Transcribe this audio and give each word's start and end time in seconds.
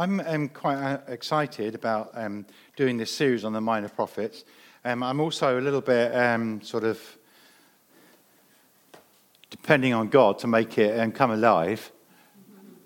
I'm 0.00 0.18
um, 0.20 0.48
quite 0.48 0.76
uh, 0.76 0.98
excited 1.08 1.74
about 1.74 2.12
um, 2.14 2.46
doing 2.74 2.96
this 2.96 3.14
series 3.14 3.44
on 3.44 3.52
the 3.52 3.60
minor 3.60 3.90
prophets. 3.90 4.44
Um, 4.82 5.02
I'm 5.02 5.20
also 5.20 5.58
a 5.58 5.60
little 5.60 5.82
bit 5.82 6.16
um, 6.16 6.62
sort 6.62 6.84
of 6.84 6.98
depending 9.50 9.92
on 9.92 10.08
God 10.08 10.38
to 10.38 10.46
make 10.46 10.78
it 10.78 10.98
um, 10.98 11.12
come 11.12 11.32
alive 11.32 11.92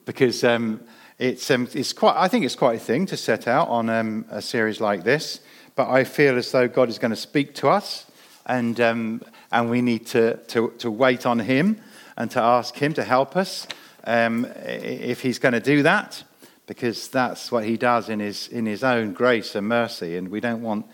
because 0.06 0.42
um, 0.42 0.80
it's, 1.16 1.48
it's 1.50 1.92
quite, 1.92 2.16
I 2.16 2.26
think 2.26 2.44
it's 2.44 2.56
quite 2.56 2.78
a 2.78 2.84
thing 2.84 3.06
to 3.06 3.16
set 3.16 3.46
out 3.46 3.68
on 3.68 3.88
a 4.28 4.42
series 4.42 4.80
like 4.80 5.04
this. 5.04 5.38
But 5.76 5.90
I 5.90 6.02
feel 6.02 6.36
as 6.36 6.50
though 6.50 6.66
God 6.66 6.88
is 6.88 6.98
going 6.98 7.12
to 7.12 7.16
speak 7.16 7.54
to 7.56 7.68
us 7.68 8.06
and, 8.44 8.80
and 8.80 9.70
we 9.70 9.82
need 9.82 10.06
to, 10.06 10.38
to, 10.48 10.72
to 10.78 10.90
wait 10.90 11.26
on 11.26 11.38
Him 11.38 11.80
and 12.16 12.28
to 12.32 12.40
ask 12.40 12.74
Him 12.74 12.92
to 12.94 13.04
help 13.04 13.36
us 13.36 13.68
if 14.04 15.20
He's 15.20 15.38
going 15.38 15.54
to 15.54 15.60
do 15.60 15.84
that 15.84 16.24
because 16.66 17.08
that's 17.08 17.52
what 17.52 17.64
he 17.64 17.76
does 17.76 18.08
in 18.08 18.20
his, 18.20 18.48
in 18.48 18.66
his 18.66 18.82
own 18.82 19.12
grace 19.12 19.54
and 19.54 19.68
mercy, 19.68 20.16
and 20.16 20.28
we 20.28 20.40
don't 20.40 20.62
want 20.62 20.86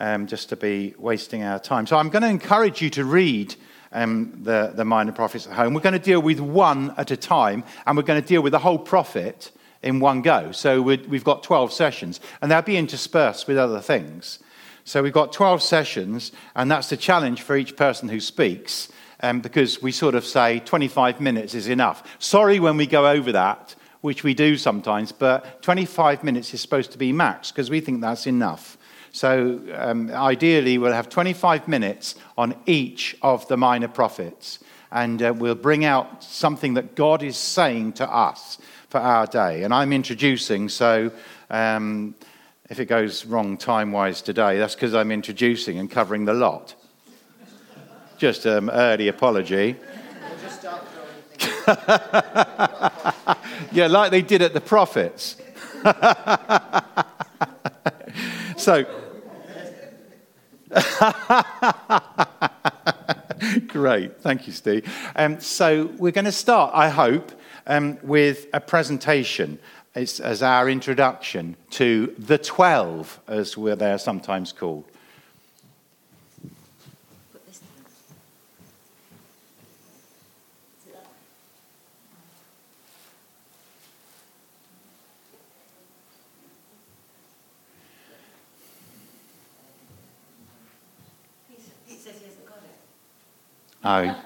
um, 0.00 0.26
just 0.26 0.48
to 0.50 0.56
be 0.56 0.94
wasting 0.98 1.42
our 1.42 1.58
time. 1.58 1.86
So 1.86 1.96
I'm 1.96 2.08
going 2.08 2.22
to 2.22 2.28
encourage 2.28 2.82
you 2.82 2.90
to 2.90 3.04
read 3.04 3.54
um, 3.92 4.40
the, 4.42 4.72
the 4.74 4.84
minor 4.84 5.12
prophets 5.12 5.46
at 5.46 5.52
home. 5.52 5.74
We're 5.74 5.80
going 5.80 5.92
to 5.92 5.98
deal 5.98 6.20
with 6.20 6.40
one 6.40 6.94
at 6.96 7.10
a 7.10 7.16
time, 7.16 7.64
and 7.86 7.96
we're 7.96 8.02
going 8.02 8.20
to 8.20 8.26
deal 8.26 8.42
with 8.42 8.52
the 8.52 8.58
whole 8.58 8.78
prophet 8.78 9.52
in 9.82 10.00
one 10.00 10.22
go. 10.22 10.52
So 10.52 10.82
we've 10.82 11.24
got 11.24 11.42
12 11.42 11.72
sessions, 11.72 12.20
and 12.42 12.50
they'll 12.50 12.62
be 12.62 12.76
interspersed 12.76 13.46
with 13.46 13.58
other 13.58 13.80
things. 13.80 14.40
So 14.84 15.02
we've 15.02 15.12
got 15.12 15.32
12 15.32 15.62
sessions, 15.62 16.32
and 16.54 16.70
that's 16.70 16.90
the 16.90 16.96
challenge 16.96 17.42
for 17.42 17.56
each 17.56 17.76
person 17.76 18.08
who 18.08 18.20
speaks, 18.20 18.88
um, 19.20 19.40
because 19.40 19.80
we 19.80 19.92
sort 19.92 20.14
of 20.14 20.24
say 20.24 20.60
25 20.60 21.20
minutes 21.20 21.54
is 21.54 21.68
enough. 21.68 22.16
Sorry 22.18 22.60
when 22.60 22.76
we 22.76 22.86
go 22.86 23.08
over 23.08 23.32
that 23.32 23.74
which 24.06 24.22
we 24.22 24.34
do 24.34 24.56
sometimes, 24.56 25.10
but 25.10 25.60
25 25.62 26.22
minutes 26.22 26.54
is 26.54 26.60
supposed 26.60 26.92
to 26.92 26.98
be 26.98 27.12
max 27.12 27.50
because 27.50 27.68
we 27.68 27.80
think 27.80 28.00
that's 28.00 28.28
enough. 28.28 28.78
So 29.10 29.60
um, 29.74 30.12
ideally, 30.12 30.78
we'll 30.78 30.92
have 30.92 31.08
25 31.08 31.66
minutes 31.66 32.14
on 32.38 32.54
each 32.66 33.16
of 33.20 33.48
the 33.48 33.56
minor 33.56 33.88
prophets, 33.88 34.60
and 34.92 35.20
uh, 35.20 35.34
we'll 35.36 35.56
bring 35.56 35.84
out 35.84 36.22
something 36.22 36.74
that 36.74 36.94
God 36.94 37.24
is 37.24 37.36
saying 37.36 37.94
to 37.94 38.08
us 38.08 38.58
for 38.90 38.98
our 38.98 39.26
day. 39.26 39.64
And 39.64 39.74
I'm 39.74 39.92
introducing, 39.92 40.68
so 40.68 41.10
um, 41.50 42.14
if 42.70 42.78
it 42.78 42.84
goes 42.84 43.26
wrong 43.26 43.56
time 43.56 43.90
wise 43.90 44.22
today, 44.22 44.58
that's 44.58 44.76
because 44.76 44.94
I'm 44.94 45.10
introducing 45.10 45.80
and 45.80 45.90
covering 45.90 46.26
the 46.26 46.34
lot. 46.34 46.76
Just 48.18 48.46
an 48.46 48.68
um, 48.68 48.70
early 48.70 49.08
apology. 49.08 49.74
yeah, 53.76 53.88
like 53.88 54.10
they 54.10 54.22
did 54.22 54.40
at 54.40 54.54
the 54.54 54.60
prophets. 54.60 55.36
so, 58.56 58.86
great. 63.68 64.18
Thank 64.22 64.46
you, 64.46 64.54
Steve. 64.54 64.90
Um, 65.14 65.38
so, 65.40 65.90
we're 65.98 66.12
going 66.12 66.24
to 66.24 66.32
start, 66.32 66.72
I 66.74 66.88
hope, 66.88 67.32
um, 67.66 67.98
with 68.02 68.46
a 68.54 68.60
presentation 68.60 69.58
it's, 69.94 70.20
as 70.20 70.42
our 70.42 70.70
introduction 70.70 71.56
to 71.72 72.14
the 72.18 72.38
12, 72.38 73.20
as 73.28 73.58
they're 73.76 73.98
sometimes 73.98 74.52
called. 74.52 74.84
Oh. 93.88 94.16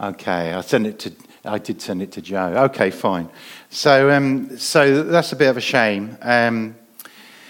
Okay, 0.00 0.52
I 0.52 0.60
sent 0.60 0.86
it 0.86 0.98
to. 1.00 1.12
I 1.44 1.58
did 1.58 1.82
send 1.82 2.02
it 2.02 2.12
to 2.12 2.22
Joe. 2.22 2.54
Okay, 2.70 2.92
fine. 2.92 3.28
So, 3.70 4.12
um, 4.12 4.56
so 4.58 5.02
that's 5.02 5.32
a 5.32 5.36
bit 5.36 5.48
of 5.48 5.56
a 5.56 5.60
shame. 5.60 6.16
Um, 6.22 6.76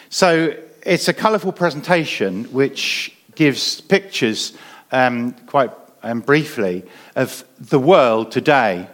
so 0.09 0.56
it's 0.83 1.09
a 1.09 1.12
colourful 1.12 1.53
presentation 1.53 2.45
which 2.45 3.15
gives 3.34 3.83
pictures, 3.83 4.56
um, 4.93 5.33
quite 5.44 5.73
um, 6.03 6.21
briefly, 6.21 6.83
of 7.15 7.44
the 7.61 7.79
world 7.79 8.33
today. 8.33 8.89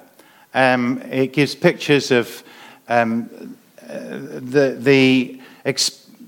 Um, 0.53 1.01
it 1.03 1.33
gives 1.33 1.55
pictures 1.55 2.11
of 2.11 2.43
um, 2.89 3.57
the 3.87 4.77
the. 4.81 5.41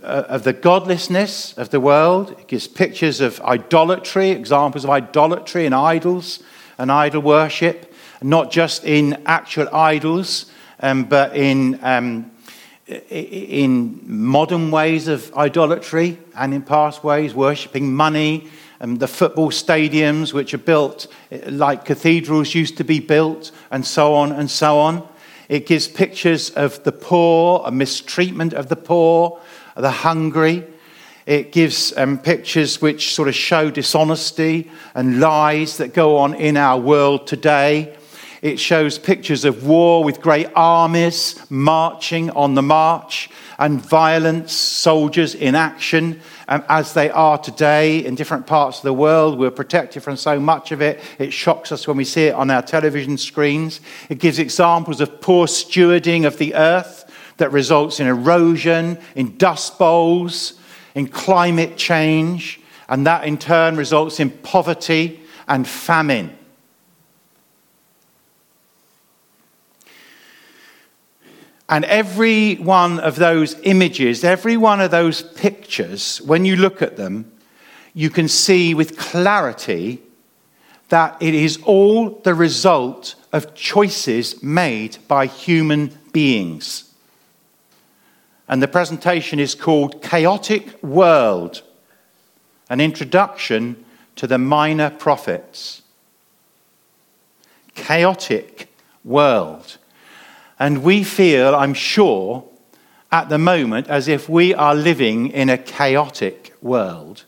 Uh, 0.02 0.24
of 0.28 0.44
the 0.44 0.52
godlessness 0.54 1.52
of 1.58 1.68
the 1.68 1.78
world. 1.78 2.30
It 2.30 2.46
gives 2.46 2.66
pictures 2.66 3.20
of 3.20 3.38
idolatry, 3.42 4.30
examples 4.30 4.84
of 4.84 4.88
idolatry 4.88 5.66
and 5.66 5.74
idols 5.74 6.42
and 6.78 6.90
idol 6.90 7.20
worship, 7.20 7.92
not 8.22 8.50
just 8.50 8.84
in 8.84 9.20
actual 9.26 9.68
idols, 9.74 10.50
um, 10.80 11.04
but 11.04 11.36
in, 11.36 11.78
um, 11.82 12.30
in 13.10 14.00
modern 14.06 14.70
ways 14.70 15.06
of 15.06 15.34
idolatry 15.34 16.16
and 16.34 16.54
in 16.54 16.62
past 16.62 17.04
ways, 17.04 17.34
worshipping 17.34 17.92
money, 17.92 18.48
and 18.78 19.00
the 19.00 19.08
football 19.08 19.50
stadiums 19.50 20.32
which 20.32 20.54
are 20.54 20.58
built 20.58 21.08
like 21.46 21.84
cathedrals 21.84 22.54
used 22.54 22.78
to 22.78 22.84
be 22.84 23.00
built, 23.00 23.52
and 23.70 23.86
so 23.86 24.14
on 24.14 24.32
and 24.32 24.50
so 24.50 24.78
on. 24.78 25.06
It 25.50 25.66
gives 25.66 25.88
pictures 25.88 26.48
of 26.50 26.82
the 26.84 26.92
poor, 26.92 27.62
a 27.66 27.70
mistreatment 27.70 28.54
of 28.54 28.68
the 28.68 28.76
poor, 28.76 29.40
the 29.80 29.90
hungry. 29.90 30.66
It 31.26 31.52
gives 31.52 31.96
um, 31.96 32.18
pictures 32.18 32.80
which 32.82 33.14
sort 33.14 33.28
of 33.28 33.34
show 33.34 33.70
dishonesty 33.70 34.70
and 34.94 35.20
lies 35.20 35.76
that 35.76 35.94
go 35.94 36.16
on 36.16 36.34
in 36.34 36.56
our 36.56 36.78
world 36.78 37.26
today. 37.26 37.96
It 38.42 38.58
shows 38.58 38.98
pictures 38.98 39.44
of 39.44 39.66
war 39.66 40.02
with 40.02 40.22
great 40.22 40.48
armies 40.56 41.38
marching 41.50 42.30
on 42.30 42.54
the 42.54 42.62
march 42.62 43.28
and 43.58 43.78
violence, 43.78 44.54
soldiers 44.54 45.34
in 45.34 45.54
action, 45.54 46.22
um, 46.48 46.64
as 46.70 46.94
they 46.94 47.10
are 47.10 47.36
today 47.36 48.04
in 48.04 48.14
different 48.14 48.46
parts 48.46 48.78
of 48.78 48.84
the 48.84 48.92
world. 48.94 49.38
We're 49.38 49.50
protected 49.50 50.02
from 50.02 50.16
so 50.16 50.40
much 50.40 50.72
of 50.72 50.80
it. 50.80 51.00
It 51.18 51.34
shocks 51.34 51.70
us 51.70 51.86
when 51.86 51.98
we 51.98 52.04
see 52.04 52.24
it 52.24 52.34
on 52.34 52.50
our 52.50 52.62
television 52.62 53.18
screens. 53.18 53.82
It 54.08 54.18
gives 54.18 54.38
examples 54.38 55.02
of 55.02 55.20
poor 55.20 55.46
stewarding 55.46 56.26
of 56.26 56.38
the 56.38 56.54
earth 56.54 57.09
that 57.40 57.52
results 57.52 58.00
in 58.00 58.06
erosion, 58.06 58.98
in 59.16 59.36
dust 59.36 59.78
bowls, 59.78 60.54
in 60.94 61.08
climate 61.08 61.76
change, 61.76 62.60
and 62.88 63.06
that 63.06 63.24
in 63.24 63.38
turn 63.38 63.76
results 63.76 64.20
in 64.20 64.30
poverty 64.30 65.20
and 65.48 65.66
famine. 65.66 66.36
And 71.68 71.84
every 71.84 72.56
one 72.56 72.98
of 72.98 73.16
those 73.16 73.54
images, 73.62 74.24
every 74.24 74.56
one 74.56 74.80
of 74.80 74.90
those 74.90 75.22
pictures, 75.22 76.20
when 76.22 76.44
you 76.44 76.56
look 76.56 76.82
at 76.82 76.96
them, 76.96 77.30
you 77.94 78.10
can 78.10 78.28
see 78.28 78.74
with 78.74 78.98
clarity 78.98 80.02
that 80.88 81.16
it 81.20 81.34
is 81.34 81.58
all 81.64 82.10
the 82.10 82.34
result 82.34 83.14
of 83.32 83.54
choices 83.54 84.42
made 84.42 84.98
by 85.06 85.26
human 85.26 85.96
beings 86.12 86.89
and 88.50 88.60
the 88.60 88.68
presentation 88.68 89.38
is 89.38 89.54
called 89.54 90.02
Chaotic 90.02 90.82
World 90.82 91.62
An 92.68 92.80
Introduction 92.80 93.84
to 94.16 94.26
the 94.26 94.38
Minor 94.38 94.90
Prophets. 94.90 95.82
Chaotic 97.76 98.68
World. 99.04 99.78
And 100.58 100.82
we 100.82 101.04
feel, 101.04 101.54
I'm 101.54 101.74
sure, 101.74 102.44
at 103.12 103.28
the 103.28 103.38
moment 103.38 103.86
as 103.86 104.08
if 104.08 104.28
we 104.28 104.52
are 104.52 104.74
living 104.74 105.28
in 105.28 105.48
a 105.48 105.56
chaotic 105.56 106.52
world. 106.60 107.24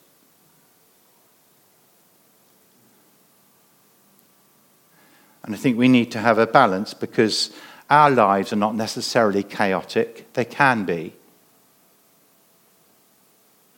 And 5.45 5.55
I 5.55 5.59
think 5.59 5.79
we 5.79 5.87
need 5.87 6.11
to 6.11 6.19
have 6.19 6.39
a 6.39 6.49
balance 6.49 6.95
because 6.95 7.53
our 7.93 8.11
lives 8.11 8.55
are 8.55 8.57
not 8.57 8.75
necessarily 8.75 9.43
chaotic, 9.43 10.33
they 10.33 10.47
can 10.47 10.85
be. 10.85 11.13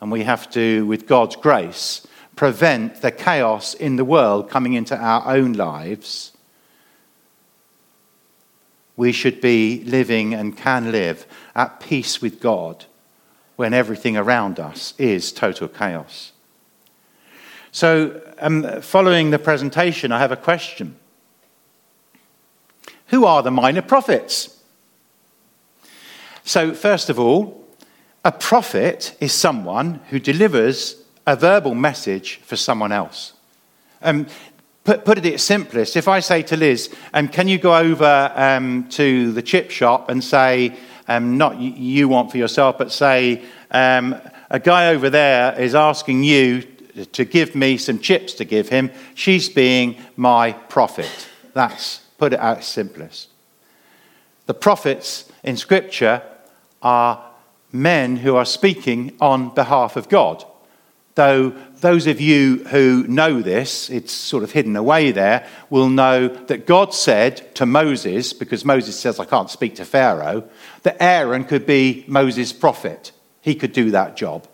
And 0.05 0.12
we 0.12 0.25
have 0.25 0.51
to, 0.51 0.85
with 0.85 1.06
God's 1.06 1.35
grace, 1.35 2.06
prevent 2.37 3.01
the 3.01 3.11
chaos 3.11 3.73
in 3.73 3.97
the 3.97 4.05
world 4.05 4.51
coming 4.51 4.75
into 4.75 4.95
our 4.95 5.35
own 5.35 5.55
lives. 5.55 6.33
We 8.97 9.12
should 9.12 9.41
be 9.41 9.83
living 9.85 10.35
and 10.35 10.55
can 10.55 10.93
live 10.93 11.27
at 11.56 11.81
peace 11.81 12.21
with 12.21 12.39
God 12.39 12.85
when 13.56 13.73
everything 13.73 14.15
around 14.15 14.61
us 14.61 14.93
is 14.99 15.33
total 15.33 15.69
chaos. 15.69 16.33
So, 17.73 18.21
um, 18.41 18.83
following 18.83 19.31
the 19.31 19.39
presentation, 19.39 20.12
I 20.12 20.19
have 20.19 20.33
a 20.33 20.37
question. 20.37 20.97
Who 23.06 23.25
are 23.25 23.43
the 23.43 23.51
minor 23.51 23.81
prophets? 23.81 24.61
So, 26.45 26.75
first 26.75 27.09
of 27.09 27.19
all, 27.19 27.64
a 28.25 28.32
prophet 28.32 29.15
is 29.21 29.32
someone 29.32 30.00
who 30.09 30.19
delivers 30.19 30.97
a 31.26 31.37
verbal 31.37 31.75
message 31.75 32.37
for 32.37 32.56
someone 32.56 32.93
else. 32.93 33.35
Um, 34.03 34.26
put, 34.85 35.05
put 35.05 35.19
it 35.19 35.26
at 35.26 35.41
simplest, 35.41 35.97
if 35.97 36.09
I 36.09 36.21
say 36.21 36.43
to 36.44 36.56
Liz, 36.56 36.94
um, 37.12 37.29
can 37.29 37.49
you 37.49 37.59
go 37.59 37.76
over 37.76 38.32
um, 38.35 38.88
to 38.91 39.32
the 39.32 39.43
chip 39.43 39.71
shop 39.71 40.09
and 40.09 40.25
say, 40.25 40.75
um, 41.06 41.37
not 41.37 41.59
you 41.59 42.09
want 42.09 42.31
for 42.31 42.38
yourself, 42.38 42.79
but 42.79 42.91
say, 42.91 43.43
um, 43.71 44.19
a 44.50 44.59
guy 44.59 44.88
over 44.88 45.11
there 45.11 45.59
is 45.61 45.75
asking 45.75 46.25
you 46.25 46.62
to 47.12 47.25
give 47.25 47.55
me 47.55 47.77
some 47.77 47.99
chips 47.99 48.35
to 48.35 48.44
give 48.44 48.69
him. 48.69 48.91
She's 49.15 49.49
being 49.49 49.97
my 50.17 50.53
prophet. 50.53 51.29
That's 51.53 51.99
put 52.19 52.32
it 52.32 52.41
out 52.41 52.62
simplest. 52.62 53.29
The 54.47 54.55
prophets 54.55 55.31
in 55.43 55.56
Scripture 55.56 56.23
are 56.82 57.34
men 57.75 58.17
who 58.17 58.37
are 58.37 58.44
speaking 58.44 59.15
on 59.21 59.53
behalf 59.53 59.97
of 59.97 60.09
God. 60.09 60.44
Though 61.17 61.50
those 61.81 62.06
of 62.06 62.21
you 62.21 62.65
who 62.65 63.05
know 63.06 63.43
this, 63.43 63.91
it's 63.91 64.12
sort 64.12 64.43
of 64.43 64.53
hidden 64.53 64.75
away 64.76 65.11
there, 65.11 65.47
will 65.71 65.88
know 65.88 66.29
that 66.29 66.67
God 66.67 66.94
said 66.94 67.55
to 67.56 67.67
Moses, 67.67 68.32
because 68.32 68.65
Moses 68.65 68.99
says, 68.99 69.21
I 69.21 69.25
can't 69.25 69.50
speak 69.50 69.75
to 69.76 69.85
Pharaoh, 69.85 70.49
that 70.82 70.97
Aaron 71.00 71.44
could 71.44 71.67
be 71.67 72.05
Moses' 72.09 72.53
prophet. 72.53 73.12
He 73.43 73.55
could 73.55 73.73
do 73.73 73.91
that 73.91 74.17
job. 74.17 74.49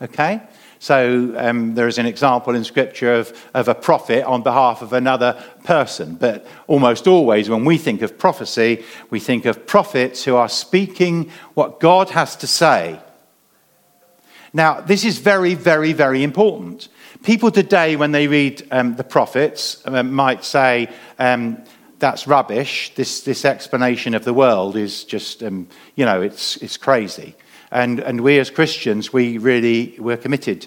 Okay? 0.00 0.42
So 0.82 1.32
um, 1.36 1.76
there 1.76 1.86
is 1.86 1.98
an 1.98 2.06
example 2.06 2.56
in 2.56 2.64
Scripture 2.64 3.14
of, 3.14 3.32
of 3.54 3.68
a 3.68 3.74
prophet 3.74 4.24
on 4.24 4.42
behalf 4.42 4.82
of 4.82 4.92
another 4.92 5.40
person. 5.62 6.16
But 6.16 6.44
almost 6.66 7.06
always, 7.06 7.48
when 7.48 7.64
we 7.64 7.78
think 7.78 8.02
of 8.02 8.18
prophecy, 8.18 8.84
we 9.08 9.20
think 9.20 9.44
of 9.44 9.64
prophets 9.64 10.24
who 10.24 10.34
are 10.34 10.48
speaking 10.48 11.30
what 11.54 11.78
God 11.78 12.10
has 12.10 12.34
to 12.34 12.48
say. 12.48 12.98
Now, 14.52 14.80
this 14.80 15.04
is 15.04 15.18
very, 15.18 15.54
very, 15.54 15.92
very 15.92 16.24
important. 16.24 16.88
People 17.22 17.52
today, 17.52 17.94
when 17.94 18.10
they 18.10 18.26
read 18.26 18.66
um, 18.72 18.96
the 18.96 19.04
prophets, 19.04 19.80
um, 19.86 20.12
might 20.12 20.42
say, 20.42 20.88
um, 21.20 21.62
that's 22.00 22.26
rubbish. 22.26 22.92
This, 22.96 23.20
this 23.20 23.44
explanation 23.44 24.14
of 24.14 24.24
the 24.24 24.34
world 24.34 24.74
is 24.74 25.04
just, 25.04 25.44
um, 25.44 25.68
you 25.94 26.04
know, 26.04 26.20
it's, 26.22 26.56
it's 26.56 26.76
crazy. 26.76 27.36
And, 27.72 28.00
and 28.00 28.20
we 28.20 28.38
as 28.38 28.50
Christians, 28.50 29.12
we 29.12 29.38
really, 29.38 29.96
we're 29.98 30.18
committed, 30.18 30.66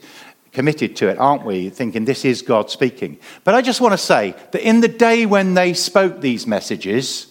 committed 0.51 0.95
to 0.97 1.07
it, 1.07 1.19
aren't 1.19 1.45
we? 1.45 1.69
Thinking 1.69 2.05
this 2.05 2.25
is 2.25 2.41
God 2.41 2.71
speaking. 2.71 3.19
But 3.43 3.53
I 3.53 3.61
just 3.61 3.79
want 3.79 3.93
to 3.93 3.97
say 3.97 4.35
that 4.51 4.67
in 4.67 4.81
the 4.81 4.87
day 4.87 5.27
when 5.27 5.53
they 5.53 5.73
spoke 5.73 6.19
these 6.19 6.47
messages, 6.47 7.27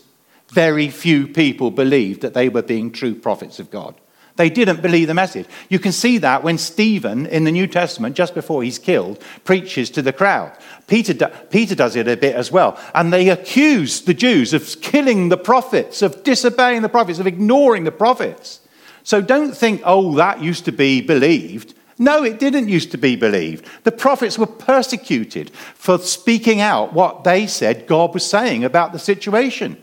very 0.51 0.89
few 0.89 1.27
people 1.27 1.73
believed 1.73 2.23
that 2.23 2.35
they 2.35 2.49
were 2.49 2.63
being 2.63 2.93
true 2.93 3.17
prophets 3.17 3.59
of 3.59 3.73
God. 3.73 3.97
They 4.37 4.51
didn't 4.51 4.83
believe 4.83 5.09
the 5.09 5.15
message. 5.15 5.47
You 5.69 5.79
can 5.79 5.93
see 5.93 6.19
that 6.19 6.43
when 6.43 6.59
Stephen 6.59 7.27
in 7.27 7.45
the 7.45 7.53
New 7.53 7.67
Testament, 7.67 8.17
just 8.17 8.35
before 8.35 8.63
he's 8.63 8.79
killed, 8.79 9.23
preaches 9.45 9.91
to 9.91 10.03
the 10.03 10.13
crowd. 10.13 10.57
Peter, 10.87 11.15
Peter 11.51 11.75
does 11.75 11.95
it 11.95 12.09
a 12.09 12.17
bit 12.17 12.35
as 12.35 12.51
well. 12.51 12.79
And 12.95 13.13
they 13.13 13.29
accuse 13.29 14.03
the 14.03 14.15
Jews 14.15 14.53
of 14.53 14.81
killing 14.81 15.29
the 15.29 15.37
prophets, 15.37 16.03
of 16.03 16.25
disobeying 16.25 16.83
the 16.83 16.89
prophets, 16.89 17.21
of 17.21 17.27
ignoring 17.27 17.85
the 17.85 17.93
prophets. 17.93 18.61
So 19.05 19.21
don't 19.21 19.57
think, 19.57 19.83
oh, 19.85 20.15
that 20.17 20.43
used 20.43 20.65
to 20.65 20.73
be 20.73 21.01
believed. 21.01 21.75
No, 21.99 22.25
it 22.25 22.41
didn't 22.41 22.69
used 22.69 22.91
to 22.91 22.99
be 22.99 23.15
believed. 23.15 23.67
The 23.85 23.93
prophets 23.93 24.39
were 24.39 24.47
persecuted 24.47 25.51
for 25.51 25.99
speaking 25.99 26.61
out 26.61 26.93
what 26.93 27.23
they 27.23 27.47
said 27.47 27.87
God 27.87 28.13
was 28.15 28.29
saying 28.29 28.65
about 28.65 28.93
the 28.93 28.99
situation. 28.99 29.81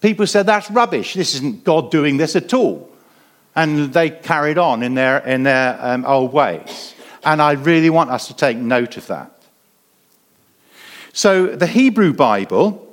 People 0.00 0.26
said, 0.26 0.46
that's 0.46 0.70
rubbish. 0.70 1.12
This 1.12 1.34
isn't 1.34 1.64
God 1.64 1.90
doing 1.90 2.16
this 2.16 2.36
at 2.36 2.54
all. 2.54 2.88
And 3.54 3.92
they 3.92 4.10
carried 4.10 4.56
on 4.56 4.82
in 4.82 4.94
their, 4.94 5.18
in 5.18 5.42
their 5.42 5.76
um, 5.80 6.06
old 6.06 6.32
ways. 6.32 6.94
And 7.22 7.42
I 7.42 7.52
really 7.52 7.90
want 7.90 8.10
us 8.10 8.28
to 8.28 8.34
take 8.34 8.56
note 8.56 8.96
of 8.96 9.06
that. 9.08 9.30
So 11.12 11.48
the 11.48 11.66
Hebrew 11.66 12.14
Bible, 12.14 12.89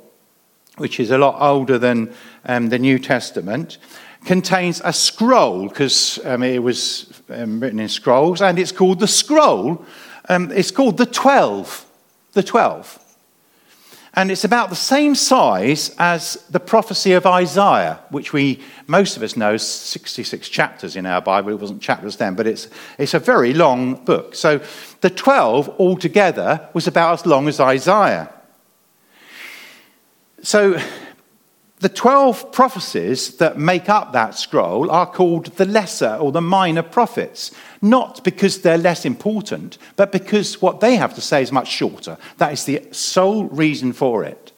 which 0.78 0.98
is 1.00 1.10
a 1.10 1.18
lot 1.18 1.36
older 1.40 1.78
than 1.78 2.12
um, 2.44 2.68
the 2.68 2.78
New 2.78 2.98
Testament, 2.98 3.78
contains 4.24 4.80
a 4.84 4.92
scroll, 4.92 5.68
because 5.68 6.18
um, 6.24 6.42
it 6.42 6.62
was 6.62 7.22
um, 7.30 7.60
written 7.60 7.80
in 7.80 7.88
scrolls, 7.88 8.42
and 8.42 8.58
it's 8.58 8.72
called 8.72 9.00
the 9.00 9.06
scroll. 9.06 9.84
Um, 10.28 10.50
it's 10.52 10.70
called 10.70 10.96
the 10.96 11.06
Twelve. 11.06 11.86
The 12.32 12.42
Twelve. 12.42 12.98
And 14.14 14.32
it's 14.32 14.42
about 14.42 14.68
the 14.68 14.74
same 14.74 15.14
size 15.14 15.94
as 15.96 16.44
the 16.50 16.58
prophecy 16.58 17.12
of 17.12 17.24
Isaiah, 17.24 18.00
which 18.10 18.32
we, 18.32 18.60
most 18.88 19.16
of 19.16 19.22
us 19.22 19.36
know, 19.36 19.54
is 19.54 19.62
66 19.62 20.48
chapters 20.48 20.96
in 20.96 21.06
our 21.06 21.20
Bible. 21.20 21.52
It 21.52 21.60
wasn't 21.60 21.80
chapters 21.82 22.16
then, 22.16 22.34
but 22.34 22.46
it's, 22.46 22.68
it's 22.98 23.14
a 23.14 23.20
very 23.20 23.54
long 23.54 24.04
book. 24.04 24.34
So 24.34 24.60
the 25.02 25.10
12 25.10 25.68
altogether 25.78 26.68
was 26.72 26.88
about 26.88 27.20
as 27.20 27.26
long 27.26 27.46
as 27.46 27.60
Isaiah. 27.60 28.28
So 30.42 30.80
the 31.80 31.88
12 31.88 32.50
prophecies 32.50 33.36
that 33.36 33.58
make 33.58 33.88
up 33.88 34.12
that 34.12 34.34
scroll 34.34 34.90
are 34.90 35.06
called 35.06 35.46
the 35.56 35.64
lesser 35.64 36.16
or 36.16 36.32
the 36.32 36.40
minor 36.40 36.82
prophets, 36.82 37.52
not 37.80 38.24
because 38.24 38.62
they're 38.62 38.78
less 38.78 39.04
important, 39.04 39.78
but 39.94 40.10
because 40.10 40.60
what 40.60 40.80
they 40.80 40.96
have 40.96 41.14
to 41.14 41.20
say 41.20 41.42
is 41.42 41.52
much 41.52 41.68
shorter. 41.68 42.18
That 42.38 42.52
is 42.52 42.64
the 42.64 42.82
sole 42.90 43.44
reason 43.44 43.92
for 43.92 44.24
it. 44.24 44.52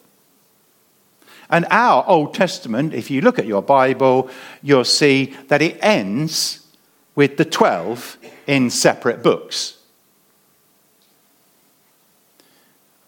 And 1.49 1.67
our 1.69 2.07
Old 2.07 2.33
Testament, 2.33 2.93
if 2.93 3.11
you 3.11 3.21
look 3.21 3.37
at 3.37 3.45
your 3.45 3.61
Bible, 3.61 4.29
you'll 4.63 4.85
see 4.85 5.35
that 5.49 5.61
it 5.61 5.77
ends 5.81 6.65
with 7.13 7.37
the 7.37 7.45
12 7.45 8.17
in 8.47 8.69
separate 8.69 9.21
books. 9.21 9.77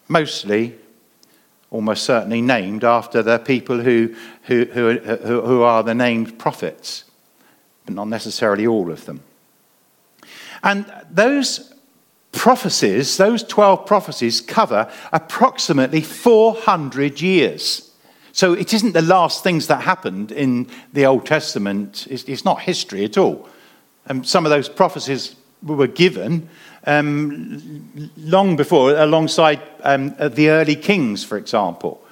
Mostly 0.08 0.76
almost 1.74 2.04
certainly 2.04 2.40
named 2.40 2.84
after 2.84 3.24
the 3.24 3.40
people 3.40 3.80
who, 3.80 4.16
who, 4.44 4.66
who, 4.66 4.98
who 5.42 5.64
are 5.64 5.82
the 5.82 5.96
named 5.96 6.38
prophets, 6.38 7.04
but 7.86 7.96
not 7.96 8.08
necessarily 8.08 8.68
all 8.68 8.92
of 8.92 9.06
them. 9.06 9.22
And 10.62 10.86
those 11.10 11.74
prophecies, 12.32 13.18
those 13.18 13.44
12 13.44 13.88
prophecies, 13.88 14.40
cover 14.40 14.90
approximately 15.12 16.02
400 16.02 17.20
years. 17.20 17.92
So 18.34 18.54
it 18.54 18.72
isn't 18.72 18.94
the 18.94 19.02
last 19.02 19.44
things 19.44 19.66
that 19.68 19.82
happened 19.82 20.32
in 20.32 20.68
the 20.94 21.08
Old 21.08 21.26
Testament, 21.26 22.08
it's, 22.10 22.24
it's 22.26 22.46
not 22.46 22.62
history 22.62 23.04
at 23.04 23.18
all. 23.18 23.50
And 24.06 24.28
some 24.28 24.46
of 24.46 24.52
those 24.52 24.70
prophecies 24.70 25.36
were 25.64 25.88
given 25.88 26.50
um, 26.86 28.12
long 28.18 28.56
before, 28.56 28.96
alongside 28.96 29.62
um, 29.84 30.16
the 30.18 30.50
early 30.50 30.76
kings, 30.76 31.24
for 31.24 31.38
example. 31.38 32.04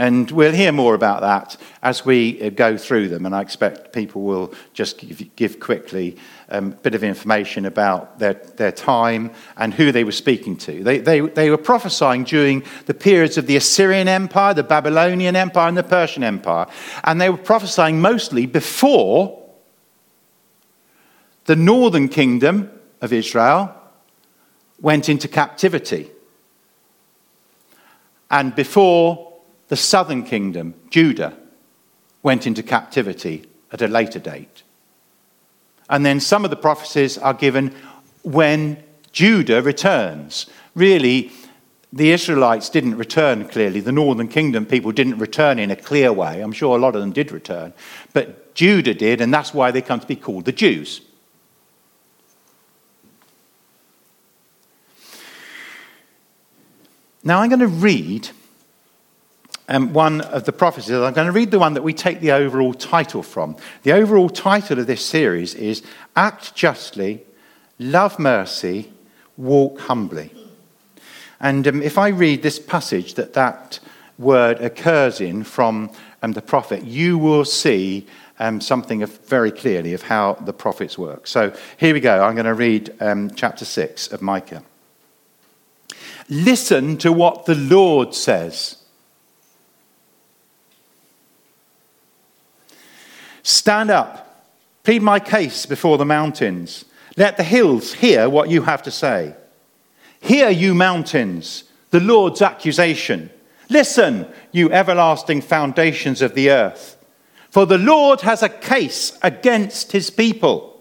And 0.00 0.30
we'll 0.30 0.52
hear 0.52 0.70
more 0.70 0.94
about 0.94 1.22
that 1.22 1.56
as 1.82 2.04
we 2.04 2.40
uh, 2.40 2.50
go 2.50 2.78
through 2.78 3.08
them. 3.08 3.26
And 3.26 3.34
I 3.34 3.42
expect 3.42 3.92
people 3.92 4.22
will 4.22 4.54
just 4.72 5.04
give, 5.34 5.58
quickly 5.58 6.16
um, 6.50 6.66
a 6.66 6.76
bit 6.76 6.94
of 6.94 7.02
information 7.02 7.66
about 7.66 8.20
their, 8.20 8.34
their 8.34 8.70
time 8.70 9.32
and 9.56 9.74
who 9.74 9.90
they 9.90 10.04
were 10.04 10.12
speaking 10.12 10.56
to. 10.58 10.84
They, 10.84 10.98
they, 10.98 11.18
they 11.18 11.50
were 11.50 11.58
prophesying 11.58 12.22
during 12.22 12.62
the 12.86 12.94
periods 12.94 13.38
of 13.38 13.48
the 13.48 13.56
Assyrian 13.56 14.06
Empire, 14.06 14.54
the 14.54 14.62
Babylonian 14.62 15.34
Empire, 15.34 15.66
and 15.66 15.76
the 15.76 15.82
Persian 15.82 16.22
Empire. 16.22 16.68
And 17.02 17.20
they 17.20 17.28
were 17.28 17.36
prophesying 17.36 18.00
mostly 18.00 18.46
before 18.46 19.36
the 21.46 21.56
northern 21.56 22.08
kingdom 22.08 22.70
of 23.00 23.12
Israel 23.12 23.74
went 24.80 25.08
into 25.08 25.28
captivity. 25.28 26.10
And 28.30 28.54
before 28.54 29.32
the 29.68 29.76
southern 29.76 30.24
kingdom, 30.24 30.74
Judah, 30.90 31.36
went 32.22 32.46
into 32.46 32.62
captivity 32.62 33.46
at 33.72 33.82
a 33.82 33.88
later 33.88 34.18
date. 34.18 34.62
And 35.88 36.04
then 36.04 36.20
some 36.20 36.44
of 36.44 36.50
the 36.50 36.56
prophecies 36.56 37.16
are 37.18 37.34
given 37.34 37.74
when 38.22 38.82
Judah 39.12 39.62
returns. 39.62 40.46
Really, 40.74 41.32
the 41.92 42.10
Israelites 42.10 42.68
didn't 42.68 42.96
return 42.96 43.48
clearly. 43.48 43.80
The 43.80 43.92
northern 43.92 44.28
kingdom 44.28 44.66
people 44.66 44.92
didn't 44.92 45.18
return 45.18 45.58
in 45.58 45.70
a 45.70 45.76
clear 45.76 46.12
way. 46.12 46.40
I'm 46.40 46.52
sure 46.52 46.76
a 46.76 46.80
lot 46.80 46.94
of 46.94 47.00
them 47.00 47.12
did 47.12 47.32
return. 47.32 47.72
But 48.12 48.54
Judah 48.54 48.94
did, 48.94 49.20
and 49.20 49.32
that's 49.32 49.54
why 49.54 49.70
they 49.70 49.80
come 49.80 50.00
to 50.00 50.06
be 50.06 50.16
called 50.16 50.44
the 50.44 50.52
Jews. 50.52 51.00
Now 57.24 57.40
I'm 57.40 57.48
going 57.48 57.60
to 57.60 57.66
read 57.66 58.30
um, 59.68 59.92
one 59.92 60.20
of 60.22 60.44
the 60.44 60.52
prophecies. 60.52 60.92
I'm 60.92 61.12
going 61.12 61.26
to 61.26 61.32
read 61.32 61.50
the 61.50 61.58
one 61.58 61.74
that 61.74 61.82
we 61.82 61.92
take 61.92 62.20
the 62.20 62.32
overall 62.32 62.72
title 62.72 63.22
from. 63.22 63.56
The 63.82 63.92
overall 63.92 64.30
title 64.30 64.78
of 64.78 64.86
this 64.86 65.04
series 65.04 65.54
is 65.54 65.82
Act 66.16 66.54
Justly, 66.54 67.22
Love 67.78 68.18
Mercy, 68.18 68.92
Walk 69.36 69.80
Humbly. 69.80 70.32
And 71.40 71.66
um, 71.68 71.82
if 71.82 71.98
I 71.98 72.08
read 72.08 72.42
this 72.42 72.58
passage 72.58 73.14
that 73.14 73.34
that 73.34 73.78
word 74.18 74.60
occurs 74.60 75.20
in 75.20 75.44
from 75.44 75.90
um, 76.22 76.32
the 76.32 76.42
prophet, 76.42 76.84
you 76.84 77.18
will 77.18 77.44
see 77.44 78.06
um, 78.38 78.60
something 78.60 79.02
of, 79.02 79.18
very 79.26 79.52
clearly 79.52 79.92
of 79.92 80.02
how 80.02 80.34
the 80.34 80.52
prophets 80.52 80.96
work. 80.96 81.26
So 81.26 81.52
here 81.76 81.94
we 81.94 82.00
go. 82.00 82.22
I'm 82.22 82.34
going 82.34 82.46
to 82.46 82.54
read 82.54 82.94
um, 83.00 83.30
chapter 83.32 83.64
6 83.64 84.12
of 84.12 84.22
Micah. 84.22 84.62
Listen 86.28 86.98
to 86.98 87.12
what 87.12 87.46
the 87.46 87.54
Lord 87.54 88.14
says. 88.14 88.76
Stand 93.42 93.90
up, 93.90 94.44
plead 94.84 95.00
my 95.00 95.18
case 95.18 95.64
before 95.64 95.96
the 95.96 96.04
mountains. 96.04 96.84
Let 97.16 97.36
the 97.36 97.44
hills 97.44 97.94
hear 97.94 98.28
what 98.28 98.50
you 98.50 98.62
have 98.62 98.82
to 98.82 98.90
say. 98.90 99.34
Hear, 100.20 100.50
you 100.50 100.74
mountains, 100.74 101.64
the 101.90 102.00
Lord's 102.00 102.42
accusation. 102.42 103.30
Listen, 103.70 104.26
you 104.52 104.70
everlasting 104.70 105.40
foundations 105.40 106.20
of 106.20 106.34
the 106.34 106.50
earth. 106.50 106.96
For 107.50 107.64
the 107.64 107.78
Lord 107.78 108.20
has 108.20 108.42
a 108.42 108.48
case 108.48 109.18
against 109.22 109.92
his 109.92 110.10
people. 110.10 110.78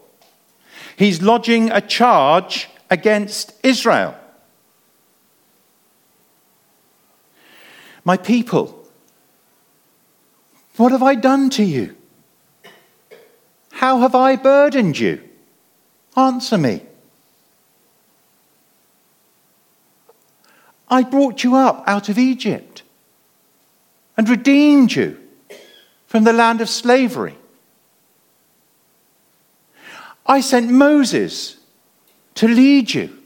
He's 0.98 1.22
lodging 1.22 1.72
a 1.72 1.80
charge 1.80 2.70
against 2.90 3.54
Israel. 3.64 4.16
My 8.08 8.16
people, 8.16 8.88
what 10.78 10.94
have 10.94 11.04
I 11.04 11.14
done 11.14 11.50
to 11.50 11.64
you? 11.66 11.94
How 13.70 14.00
have 14.00 14.16
I 14.16 14.38
burdened 14.38 14.98
you? 14.98 15.22
Answer 16.16 16.58
me. 16.58 16.84
I 20.88 21.04
brought 21.04 21.44
you 21.44 21.56
up 21.56 21.84
out 21.86 22.08
of 22.08 22.18
Egypt 22.18 22.82
and 24.16 24.30
redeemed 24.30 24.94
you 24.94 25.20
from 26.06 26.24
the 26.24 26.32
land 26.32 26.62
of 26.62 26.70
slavery. 26.70 27.36
I 30.26 30.40
sent 30.40 30.72
Moses 30.72 31.58
to 32.36 32.48
lead 32.48 32.94
you. 32.94 33.22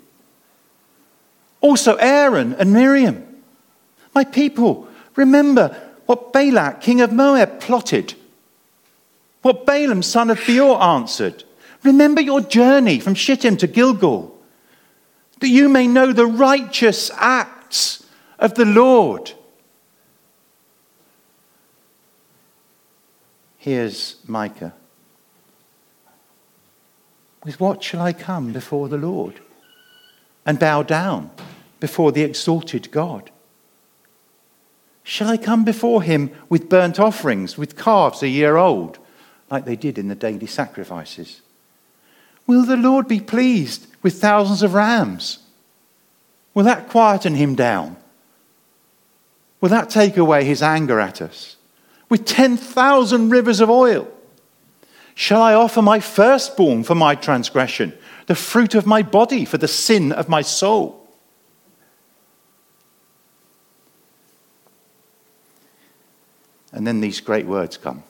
Also, 1.62 1.98
Aaron 1.98 2.54
and 2.54 2.74
Miriam. 2.74 3.31
My 4.14 4.24
people, 4.24 4.88
remember 5.16 5.76
what 6.06 6.34
Balak, 6.34 6.82
king 6.82 7.02
of 7.02 7.12
Moab, 7.12 7.60
plotted 7.60 8.16
what 9.42 9.66
Balaam, 9.66 10.04
son 10.04 10.30
of 10.30 10.40
Beor, 10.46 10.82
answered 10.82 11.44
Remember 11.84 12.22
your 12.22 12.42
journey 12.42 13.00
from 13.00 13.16
Shittim 13.16 13.58
to 13.58 13.68
Gilgal, 13.68 14.38
that 15.40 15.48
you 15.48 15.68
may 15.68 15.88
know 15.88 16.14
the 16.14 16.28
righteous 16.28 17.10
acts 17.16 18.06
of 18.38 18.54
the 18.54 18.66
Lord. 18.66 19.32
Here's 23.58 24.18
Micah. 24.28 24.74
With 27.44 27.60
what 27.60 27.82
shall 27.82 28.02
I 28.02 28.14
come 28.14 28.54
before 28.54 28.88
the 28.88 28.98
Lord 28.98 29.40
and 30.46 30.60
bow 30.60 30.84
down 30.84 31.32
before 31.80 32.12
the 32.12 32.22
exalted 32.22 32.92
God? 32.92 33.32
Shall 35.12 35.28
I 35.28 35.36
come 35.36 35.66
before 35.66 36.04
him 36.04 36.32
with 36.48 36.70
burnt 36.70 36.98
offerings, 36.98 37.58
with 37.58 37.76
calves 37.76 38.24
a 38.24 38.30
year 38.30 38.56
old? 38.56 38.98
like 39.50 39.66
they 39.66 39.76
did 39.76 39.98
in 39.98 40.08
the 40.08 40.16
daily 40.16 40.48
sacrifices? 40.48 41.42
Will 42.48 42.64
the 42.64 42.78
Lord 42.78 43.10
be 43.10 43.20
pleased 43.20 43.88
with 44.02 44.22
thousands 44.22 44.64
of 44.64 44.74
rams? 44.74 45.40
Will 46.54 46.64
that 46.64 46.88
quieten 46.88 47.36
him 47.36 47.56
down? 47.56 47.98
Will 49.60 49.68
that 49.68 49.90
take 49.90 50.16
away 50.16 50.46
his 50.46 50.62
anger 50.62 51.02
at 51.02 51.22
us? 51.22 51.58
With 52.08 52.24
10,000 52.24 53.30
rivers 53.30 53.60
of 53.60 53.70
oil? 53.70 54.08
Shall 55.14 55.42
I 55.42 55.54
offer 55.54 55.82
my 55.82 56.00
firstborn 56.00 56.86
for 56.86 56.96
my 56.96 57.16
transgression, 57.16 57.92
the 58.28 58.36
fruit 58.36 58.76
of 58.76 58.86
my 58.86 59.02
body 59.02 59.44
for 59.44 59.58
the 59.58 59.68
sin 59.68 60.14
of 60.14 60.30
my 60.30 60.42
soul? 60.42 61.01
And 66.82 66.88
then 66.88 67.00
these 67.00 67.22
great 67.22 67.46
words 67.46 67.78
come. 67.78 68.02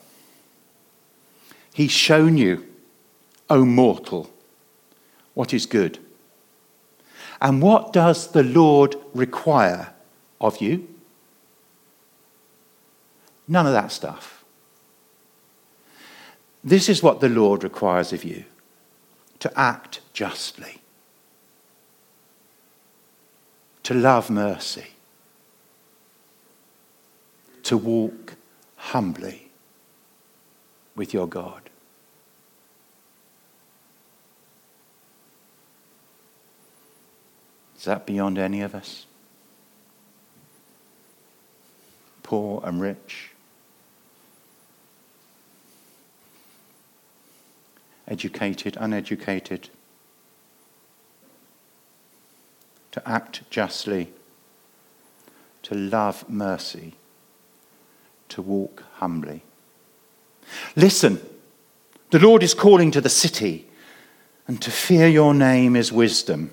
He's 1.74 1.90
shown 1.90 2.38
you, 2.38 2.66
O 3.50 3.66
mortal, 3.66 4.30
what 5.34 5.52
is 5.52 5.66
good. 5.66 5.98
And 7.42 7.60
what 7.60 7.92
does 7.92 8.28
the 8.28 8.42
Lord 8.42 8.96
require 9.12 9.92
of 10.40 10.62
you? 10.62 10.88
None 13.46 13.66
of 13.66 13.74
that 13.74 13.92
stuff. 13.92 14.42
This 16.64 16.88
is 16.88 17.02
what 17.02 17.20
the 17.20 17.28
Lord 17.28 17.64
requires 17.64 18.10
of 18.14 18.24
you 18.24 18.46
to 19.40 19.52
act 19.54 20.00
justly, 20.14 20.80
to 23.82 23.92
love 23.92 24.30
mercy, 24.30 24.86
to 27.64 27.76
walk 27.76 28.36
humbly 28.82 29.48
with 30.96 31.14
your 31.14 31.26
God. 31.26 31.70
Is 37.78 37.84
that 37.84 38.06
beyond 38.06 38.38
any 38.38 38.60
of 38.60 38.74
us? 38.74 39.06
Poor 42.22 42.60
and 42.64 42.80
rich? 42.80 43.30
Educated, 48.06 48.76
uneducated? 48.78 49.70
To 52.90 53.08
act 53.08 53.48
justly, 53.48 54.12
to 55.62 55.74
love 55.74 56.28
mercy, 56.28 56.94
to 58.32 58.42
walk 58.42 58.82
humbly. 58.94 59.42
Listen, 60.74 61.20
the 62.10 62.18
Lord 62.18 62.42
is 62.42 62.54
calling 62.54 62.90
to 62.90 63.00
the 63.00 63.08
city, 63.08 63.66
and 64.46 64.60
to 64.62 64.70
fear 64.70 65.06
your 65.06 65.34
name 65.34 65.76
is 65.76 65.92
wisdom. 65.92 66.50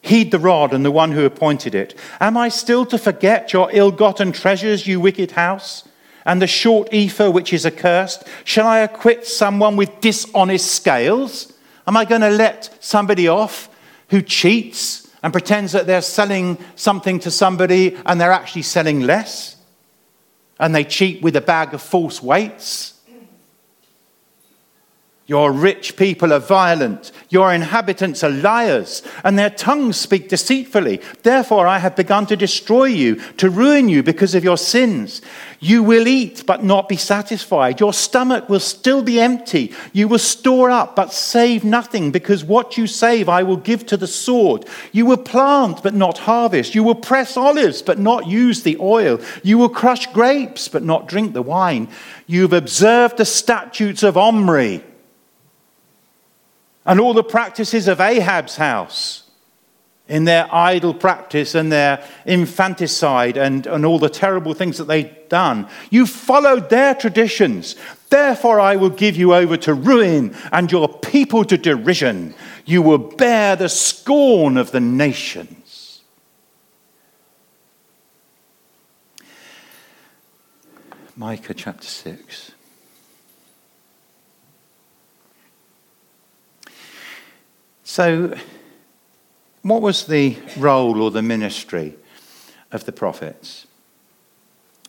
Heed 0.00 0.30
the 0.30 0.38
rod 0.38 0.72
and 0.72 0.84
the 0.84 0.90
one 0.90 1.12
who 1.12 1.24
appointed 1.24 1.74
it. 1.74 1.94
Am 2.20 2.36
I 2.36 2.48
still 2.48 2.84
to 2.86 2.98
forget 2.98 3.52
your 3.52 3.70
ill 3.72 3.90
gotten 3.90 4.32
treasures, 4.32 4.86
you 4.86 5.00
wicked 5.00 5.32
house, 5.32 5.88
and 6.24 6.42
the 6.42 6.46
short 6.46 6.88
ephah 6.92 7.30
which 7.30 7.52
is 7.52 7.64
accursed? 7.64 8.24
Shall 8.44 8.66
I 8.66 8.80
acquit 8.80 9.26
someone 9.26 9.76
with 9.76 10.00
dishonest 10.00 10.70
scales? 10.70 11.52
Am 11.86 11.96
I 11.96 12.04
going 12.04 12.20
to 12.20 12.30
let 12.30 12.76
somebody 12.80 13.28
off 13.28 13.68
who 14.10 14.20
cheats 14.20 15.08
and 15.22 15.32
pretends 15.32 15.72
that 15.72 15.86
they're 15.86 16.02
selling 16.02 16.58
something 16.76 17.18
to 17.20 17.30
somebody 17.30 17.96
and 18.04 18.20
they're 18.20 18.32
actually 18.32 18.62
selling 18.62 19.00
less? 19.00 19.57
And 20.58 20.74
they 20.74 20.84
cheat 20.84 21.22
with 21.22 21.36
a 21.36 21.40
bag 21.40 21.74
of 21.74 21.82
false 21.82 22.22
weights? 22.22 22.97
Your 25.28 25.52
rich 25.52 25.98
people 25.98 26.32
are 26.32 26.38
violent. 26.38 27.12
Your 27.28 27.52
inhabitants 27.52 28.24
are 28.24 28.30
liars, 28.30 29.02
and 29.22 29.38
their 29.38 29.50
tongues 29.50 29.98
speak 29.98 30.30
deceitfully. 30.30 31.02
Therefore, 31.22 31.66
I 31.66 31.80
have 31.80 31.94
begun 31.94 32.24
to 32.28 32.36
destroy 32.36 32.86
you, 32.86 33.16
to 33.36 33.50
ruin 33.50 33.90
you 33.90 34.02
because 34.02 34.34
of 34.34 34.42
your 34.42 34.56
sins. 34.56 35.20
You 35.60 35.82
will 35.82 36.08
eat, 36.08 36.44
but 36.46 36.64
not 36.64 36.88
be 36.88 36.96
satisfied. 36.96 37.78
Your 37.78 37.92
stomach 37.92 38.48
will 38.48 38.58
still 38.58 39.02
be 39.02 39.20
empty. 39.20 39.74
You 39.92 40.08
will 40.08 40.18
store 40.18 40.70
up, 40.70 40.96
but 40.96 41.12
save 41.12 41.62
nothing, 41.62 42.10
because 42.10 42.42
what 42.42 42.78
you 42.78 42.86
save 42.86 43.28
I 43.28 43.42
will 43.42 43.58
give 43.58 43.84
to 43.88 43.98
the 43.98 44.06
sword. 44.06 44.64
You 44.92 45.04
will 45.04 45.18
plant, 45.18 45.82
but 45.82 45.92
not 45.92 46.16
harvest. 46.16 46.74
You 46.74 46.84
will 46.84 46.94
press 46.94 47.36
olives, 47.36 47.82
but 47.82 47.98
not 47.98 48.28
use 48.28 48.62
the 48.62 48.78
oil. 48.80 49.20
You 49.42 49.58
will 49.58 49.68
crush 49.68 50.10
grapes, 50.14 50.68
but 50.68 50.84
not 50.84 51.06
drink 51.06 51.34
the 51.34 51.42
wine. 51.42 51.88
You've 52.26 52.54
observed 52.54 53.18
the 53.18 53.26
statutes 53.26 54.02
of 54.02 54.16
Omri 54.16 54.82
and 56.88 56.98
all 56.98 57.12
the 57.12 57.22
practices 57.22 57.86
of 57.86 58.00
Ahab's 58.00 58.56
house 58.56 59.24
in 60.08 60.24
their 60.24 60.52
idol 60.52 60.94
practice 60.94 61.54
and 61.54 61.70
their 61.70 62.02
infanticide 62.24 63.36
and, 63.36 63.66
and 63.66 63.84
all 63.84 63.98
the 63.98 64.08
terrible 64.08 64.54
things 64.54 64.78
that 64.78 64.88
they'd 64.88 65.28
done. 65.28 65.68
You 65.90 66.06
followed 66.06 66.70
their 66.70 66.94
traditions. 66.94 67.76
Therefore, 68.08 68.58
I 68.58 68.76
will 68.76 68.88
give 68.88 69.18
you 69.18 69.34
over 69.34 69.58
to 69.58 69.74
ruin 69.74 70.34
and 70.50 70.72
your 70.72 70.88
people 70.88 71.44
to 71.44 71.58
derision. 71.58 72.34
You 72.64 72.80
will 72.80 72.96
bear 72.96 73.54
the 73.54 73.68
scorn 73.68 74.56
of 74.56 74.70
the 74.70 74.80
nations. 74.80 76.00
Micah 81.16 81.52
chapter 81.52 81.86
6. 81.86 82.52
So, 87.90 88.36
what 89.62 89.80
was 89.80 90.04
the 90.04 90.36
role 90.58 91.00
or 91.00 91.10
the 91.10 91.22
ministry 91.22 91.94
of 92.70 92.84
the 92.84 92.92
prophets? 92.92 93.66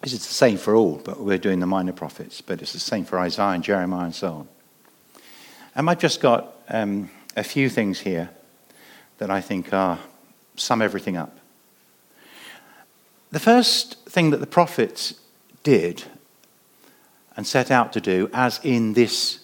This 0.02 0.12
is 0.12 0.28
the 0.28 0.34
same 0.34 0.58
for 0.58 0.76
all, 0.76 1.02
but 1.06 1.18
we're 1.18 1.38
doing 1.38 1.62
the 1.62 1.66
minor 1.66 1.94
prophets, 1.94 2.42
but 2.42 2.62
it's 2.62 2.74
the 2.74 2.80
same 2.80 3.06
for 3.06 3.18
Isaiah 3.18 3.52
and 3.52 3.64
Jeremiah 3.64 4.04
and 4.04 4.14
so 4.14 4.34
on. 4.34 4.48
And 5.76 5.90
I've 5.90 6.00
just 6.00 6.20
got 6.20 6.54
um, 6.68 7.10
a 7.38 7.44
few 7.44 7.70
things 7.70 8.02
here 8.02 8.32
that 9.20 9.32
I 9.32 9.40
think 9.40 9.72
are 9.72 9.98
sum 10.58 10.82
everything 10.82 11.16
up. 11.16 11.40
The 13.32 13.40
first 13.40 14.10
thing 14.10 14.32
that 14.32 14.42
the 14.42 14.46
prophets 14.46 15.14
did 15.64 16.04
and 17.38 17.48
set 17.48 17.72
out 17.72 17.94
to 17.94 18.02
do, 18.02 18.30
as 18.34 18.60
in 18.62 18.92
this 18.92 19.40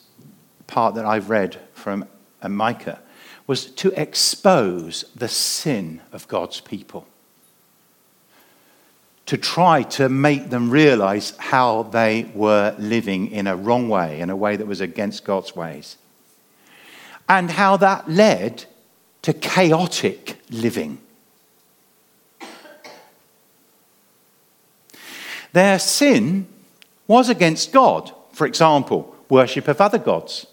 part 0.67 0.95
that 0.95 1.05
I've 1.05 1.29
read 1.29 1.57
from 1.73 2.05
Micah, 2.45 2.99
was 3.47 3.65
to 3.65 3.99
expose 3.99 5.05
the 5.15 5.27
sin 5.27 6.01
of 6.11 6.27
God's 6.27 6.61
people. 6.61 7.07
To 9.27 9.37
try 9.37 9.83
to 9.83 10.09
make 10.09 10.49
them 10.49 10.69
realize 10.69 11.33
how 11.37 11.83
they 11.83 12.31
were 12.33 12.75
living 12.77 13.31
in 13.31 13.47
a 13.47 13.55
wrong 13.55 13.89
way, 13.89 14.19
in 14.19 14.29
a 14.29 14.35
way 14.35 14.55
that 14.55 14.67
was 14.67 14.81
against 14.81 15.23
God's 15.23 15.55
ways. 15.55 15.97
And 17.27 17.51
how 17.51 17.77
that 17.77 18.09
led 18.09 18.65
to 19.23 19.33
chaotic 19.33 20.39
living. 20.51 20.99
Their 25.53 25.79
sin 25.79 26.47
was 27.07 27.29
against 27.29 27.71
God. 27.71 28.11
For 28.33 28.45
example, 28.45 29.15
worship 29.29 29.67
of 29.67 29.79
other 29.79 29.97
gods. 29.97 30.45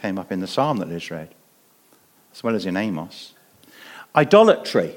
Came 0.00 0.18
up 0.18 0.32
in 0.32 0.40
the 0.40 0.46
psalm 0.46 0.78
that 0.78 0.88
Liz 0.88 1.10
read, 1.10 1.34
as 2.32 2.42
well 2.42 2.54
as 2.54 2.66
in 2.66 2.76
Amos. 2.76 3.34
Idolatry, 4.14 4.96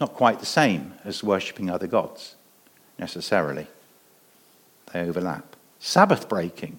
not 0.00 0.14
quite 0.14 0.40
the 0.40 0.46
same 0.46 0.94
as 1.04 1.22
worshipping 1.22 1.70
other 1.70 1.86
gods, 1.86 2.34
necessarily. 2.98 3.66
They 4.92 5.00
overlap. 5.00 5.56
Sabbath 5.78 6.28
breaking. 6.28 6.78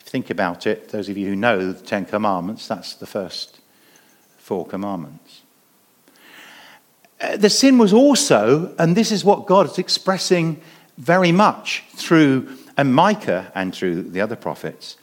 Think 0.00 0.30
about 0.30 0.66
it, 0.66 0.88
those 0.88 1.08
of 1.08 1.16
you 1.16 1.26
who 1.26 1.36
know 1.36 1.72
the 1.72 1.86
Ten 1.86 2.04
Commandments, 2.04 2.66
that's 2.66 2.94
the 2.94 3.06
first 3.06 3.60
four 4.38 4.66
commandments. 4.66 5.42
Uh, 7.20 7.36
the 7.36 7.50
sin 7.50 7.78
was 7.78 7.92
also, 7.92 8.74
and 8.78 8.96
this 8.96 9.12
is 9.12 9.24
what 9.24 9.46
God 9.46 9.66
is 9.66 9.78
expressing 9.78 10.60
very 10.96 11.32
much 11.32 11.84
through 11.94 12.56
Micah 12.82 13.52
and 13.54 13.74
through 13.74 14.02
the 14.02 14.20
other 14.20 14.36
prophets 14.36 14.96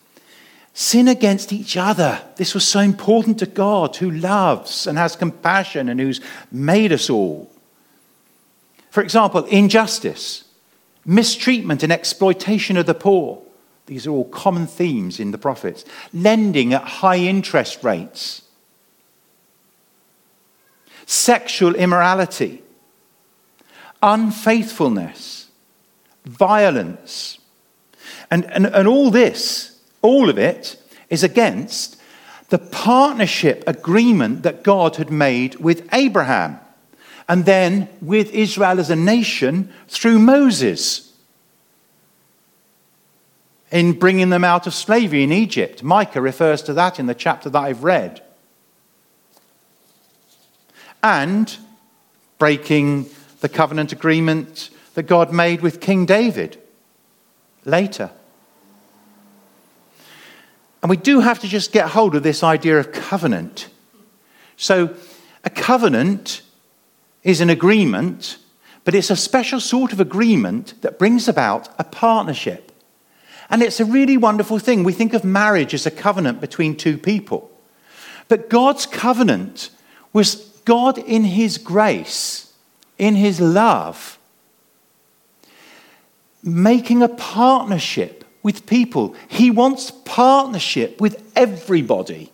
sin 0.78 1.08
against 1.08 1.52
each 1.52 1.76
other. 1.76 2.22
This 2.36 2.54
was 2.54 2.64
so 2.64 2.82
important 2.82 3.40
to 3.40 3.48
God 3.48 3.96
who 3.96 4.12
loves 4.12 4.86
and 4.86 4.96
has 4.96 5.16
compassion 5.16 5.90
and 5.90 6.00
who's 6.00 6.22
made 6.52 6.92
us 6.92 7.10
all. 7.10 7.52
For 8.92 9.02
example, 9.02 9.46
injustice, 9.46 10.44
mistreatment 11.04 11.82
and 11.82 11.92
exploitation 11.92 12.78
of 12.78 12.86
the 12.86 12.94
poor. 12.94 13.42
These 13.88 14.06
are 14.06 14.12
all 14.12 14.26
common 14.26 14.68
themes 14.68 15.20
in 15.20 15.32
the 15.32 15.40
prophets. 15.40 15.84
Lending 16.14 16.76
at 16.76 16.84
high 16.84 17.18
interest 17.18 17.84
rates 17.84 18.44
sexual 21.08 21.74
immorality, 21.74 22.62
unfaithfulness, 24.04 25.48
violence. 26.24 27.40
And, 28.30 28.46
and, 28.46 28.68
and 28.68 28.88
all 28.88 29.10
this, 29.10 29.77
all 30.02 30.30
of 30.30 30.38
it, 30.38 30.82
is 31.10 31.24
against 31.24 32.02
the 32.50 32.58
partnership 32.58 33.64
agreement 33.68 34.44
that 34.44 34.64
God 34.64 34.96
had 34.96 35.12
made 35.12 35.56
with 35.56 35.88
Abraham 35.94 36.60
and 37.28 37.46
then 37.46 37.90
with 38.02 38.34
Israel 38.34 38.80
as 38.80 38.90
a 38.90 38.96
nation 38.96 39.74
through 39.88 40.20
Moses 40.20 41.14
in 43.70 43.94
bringing 43.94 44.30
them 44.30 44.46
out 44.46 44.66
of 44.66 44.74
slavery 44.74 45.24
in 45.24 45.32
Egypt. 45.32 45.84
Micah 45.84 46.22
refers 46.22 46.62
to 46.64 46.74
that 46.74 47.00
in 47.00 47.08
the 47.08 47.16
chapter 47.16 47.50
that 47.50 47.60
I've 47.60 47.84
read 47.84 48.22
and 51.04 51.58
breaking 52.38 53.10
the 53.42 53.50
covenant 53.50 53.92
agreement 53.92 54.70
that 54.94 55.04
God 55.04 55.34
made 55.34 55.62
with 55.62 55.82
King 55.82 56.06
David 56.06 56.60
later. 57.66 58.10
And 60.88 60.90
we 60.90 60.96
do 60.96 61.20
have 61.20 61.40
to 61.40 61.50
just 61.50 61.74
get 61.74 61.90
hold 61.90 62.16
of 62.16 62.24
this 62.24 62.44
idea 62.44 62.80
of 62.80 62.94
covenant. 62.94 63.68
So, 64.56 64.96
a 65.44 65.50
covenant 65.50 66.44
is 67.24 67.42
an 67.42 67.50
agreement, 67.50 68.38
but 68.86 68.96
it's 68.96 69.10
a 69.10 69.18
special 69.18 69.60
sort 69.60 69.92
of 69.92 70.00
agreement 70.00 70.82
that 70.84 70.98
brings 70.98 71.28
about 71.28 71.68
a 71.78 71.84
partnership. 71.84 72.72
And 73.50 73.62
it's 73.62 73.82
a 73.82 73.84
really 73.84 74.16
wonderful 74.16 74.60
thing. 74.60 74.86
We 74.86 74.94
think 74.94 75.14
of 75.14 75.26
marriage 75.26 75.74
as 75.74 75.86
a 75.86 75.92
covenant 75.92 76.40
between 76.40 76.78
two 76.78 76.98
people. 76.98 77.52
But 78.30 78.50
God's 78.50 78.86
covenant 78.86 79.72
was 80.14 80.36
God, 80.64 80.98
in 81.00 81.26
His 81.26 81.58
grace, 81.58 82.54
in 82.98 83.16
His 83.16 83.42
love, 83.42 84.18
making 86.42 87.04
a 87.04 87.10
partnership 87.10 88.17
with 88.44 88.66
people. 88.66 89.16
He 89.28 89.52
wants 89.52 89.92
partnership 89.92 91.02
with 91.02 91.32
everybody. 91.36 92.32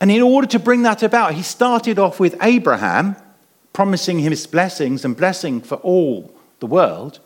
And 0.00 0.10
in 0.10 0.22
order 0.22 0.46
to 0.48 0.58
bring 0.58 0.82
that 0.82 1.02
about, 1.02 1.34
he 1.34 1.42
started 1.42 1.98
off 1.98 2.20
with 2.20 2.36
Abraham, 2.42 3.16
promising 3.72 4.18
him 4.18 4.30
his 4.30 4.46
blessings 4.46 5.04
and 5.04 5.16
blessing 5.16 5.60
for 5.60 5.76
all 5.76 6.34
the 6.60 6.66
world, 6.66 7.20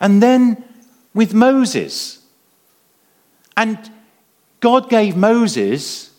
and 0.00 0.22
then 0.22 0.64
with 1.14 1.34
Moses. 1.34 2.20
And 3.56 3.78
God 4.60 4.88
gave 4.88 5.16
Moses 5.16 6.10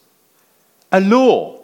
a 0.91 1.01
law 1.01 1.61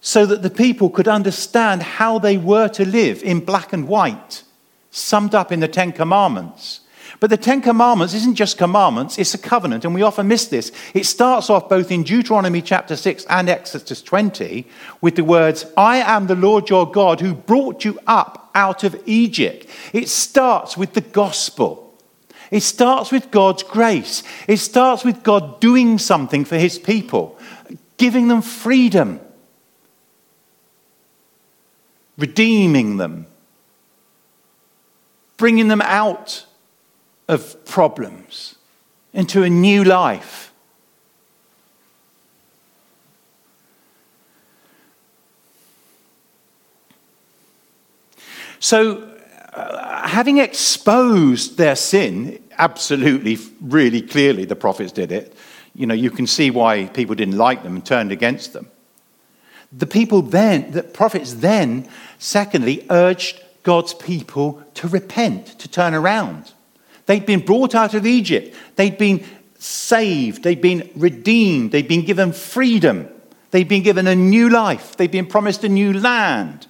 so 0.00 0.26
that 0.26 0.42
the 0.42 0.50
people 0.50 0.90
could 0.90 1.08
understand 1.08 1.82
how 1.82 2.18
they 2.18 2.36
were 2.36 2.68
to 2.68 2.84
live 2.84 3.22
in 3.22 3.40
black 3.40 3.72
and 3.72 3.88
white, 3.88 4.42
summed 4.90 5.34
up 5.34 5.50
in 5.50 5.60
the 5.60 5.68
Ten 5.68 5.92
Commandments. 5.92 6.80
But 7.20 7.30
the 7.30 7.36
Ten 7.36 7.60
Commandments 7.60 8.14
isn't 8.14 8.34
just 8.34 8.58
commandments, 8.58 9.18
it's 9.18 9.34
a 9.34 9.38
covenant, 9.38 9.84
and 9.84 9.94
we 9.94 10.02
often 10.02 10.28
miss 10.28 10.46
this. 10.46 10.72
It 10.94 11.06
starts 11.06 11.48
off 11.48 11.68
both 11.68 11.90
in 11.90 12.02
Deuteronomy 12.02 12.60
chapter 12.60 12.96
6 12.96 13.24
and 13.28 13.48
Exodus 13.48 14.02
20 14.02 14.66
with 15.00 15.16
the 15.16 15.24
words, 15.24 15.66
I 15.76 15.98
am 15.98 16.26
the 16.26 16.34
Lord 16.34 16.68
your 16.68 16.90
God 16.90 17.20
who 17.20 17.34
brought 17.34 17.84
you 17.84 17.98
up 18.06 18.50
out 18.54 18.84
of 18.84 19.00
Egypt. 19.06 19.66
It 19.92 20.08
starts 20.08 20.76
with 20.76 20.94
the 20.94 21.00
gospel. 21.00 21.94
It 22.50 22.60
starts 22.60 23.10
with 23.10 23.30
God's 23.30 23.62
grace. 23.62 24.22
It 24.46 24.58
starts 24.58 25.04
with 25.04 25.22
God 25.22 25.60
doing 25.60 25.98
something 25.98 26.44
for 26.44 26.56
his 26.56 26.78
people, 26.78 27.38
giving 27.96 28.28
them 28.28 28.42
freedom 28.42 29.20
redeeming 32.16 32.96
them, 32.96 33.26
bringing 35.36 35.68
them 35.68 35.82
out 35.82 36.46
of 37.28 37.64
problems 37.64 38.56
into 39.12 39.42
a 39.42 39.50
new 39.50 39.84
life. 39.84 40.52
So, 48.64 49.10
uh, 49.52 50.08
having 50.08 50.38
exposed 50.38 51.58
their 51.58 51.76
sin, 51.76 52.42
absolutely, 52.56 53.36
really 53.60 54.00
clearly, 54.00 54.46
the 54.46 54.56
prophets 54.56 54.90
did 54.90 55.12
it. 55.12 55.36
You 55.74 55.86
know, 55.86 55.92
you 55.92 56.10
can 56.10 56.26
see 56.26 56.50
why 56.50 56.86
people 56.86 57.14
didn't 57.14 57.36
like 57.36 57.62
them 57.62 57.74
and 57.74 57.84
turned 57.84 58.10
against 58.10 58.54
them. 58.54 58.70
The 59.70 59.86
people 59.86 60.22
then, 60.22 60.70
the 60.70 60.82
prophets 60.82 61.34
then, 61.34 61.86
secondly, 62.18 62.86
urged 62.88 63.42
God's 63.64 63.92
people 63.92 64.62
to 64.74 64.88
repent, 64.88 65.58
to 65.58 65.68
turn 65.68 65.92
around. 65.92 66.53
They'd 67.06 67.26
been 67.26 67.40
brought 67.40 67.74
out 67.74 67.94
of 67.94 68.06
Egypt, 68.06 68.54
they'd 68.76 68.98
been 68.98 69.24
saved, 69.58 70.42
they'd 70.42 70.60
been 70.60 70.90
redeemed, 70.94 71.72
they'd 71.72 71.88
been 71.88 72.04
given 72.04 72.32
freedom, 72.32 73.08
they'd 73.50 73.68
been 73.68 73.82
given 73.82 74.06
a 74.06 74.14
new 74.14 74.48
life, 74.48 74.96
they'd 74.96 75.10
been 75.10 75.26
promised 75.26 75.64
a 75.64 75.68
new 75.68 75.92
land. 75.92 76.66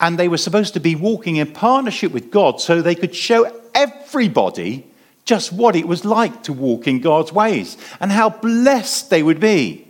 And 0.00 0.18
they 0.18 0.28
were 0.28 0.38
supposed 0.38 0.74
to 0.74 0.80
be 0.80 0.94
walking 0.94 1.36
in 1.36 1.52
partnership 1.52 2.12
with 2.12 2.30
God 2.30 2.60
so 2.60 2.80
they 2.80 2.94
could 2.94 3.14
show 3.14 3.50
everybody 3.74 4.86
just 5.24 5.52
what 5.52 5.76
it 5.76 5.86
was 5.86 6.04
like 6.04 6.44
to 6.44 6.52
walk 6.52 6.86
in 6.86 7.00
God's 7.00 7.32
ways 7.32 7.76
and 8.00 8.12
how 8.12 8.30
blessed 8.30 9.10
they 9.10 9.22
would 9.22 9.40
be. 9.40 9.86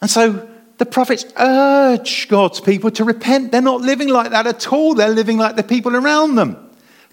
And 0.00 0.10
so 0.10 0.46
the 0.78 0.86
prophets 0.86 1.24
urge 1.36 2.28
God's 2.28 2.60
people 2.60 2.90
to 2.92 3.04
repent. 3.04 3.52
They're 3.52 3.60
not 3.60 3.80
living 3.80 4.08
like 4.08 4.30
that 4.30 4.46
at 4.46 4.72
all. 4.72 4.94
They're 4.94 5.08
living 5.08 5.38
like 5.38 5.56
the 5.56 5.62
people 5.62 5.94
around 5.94 6.34
them. 6.34 6.56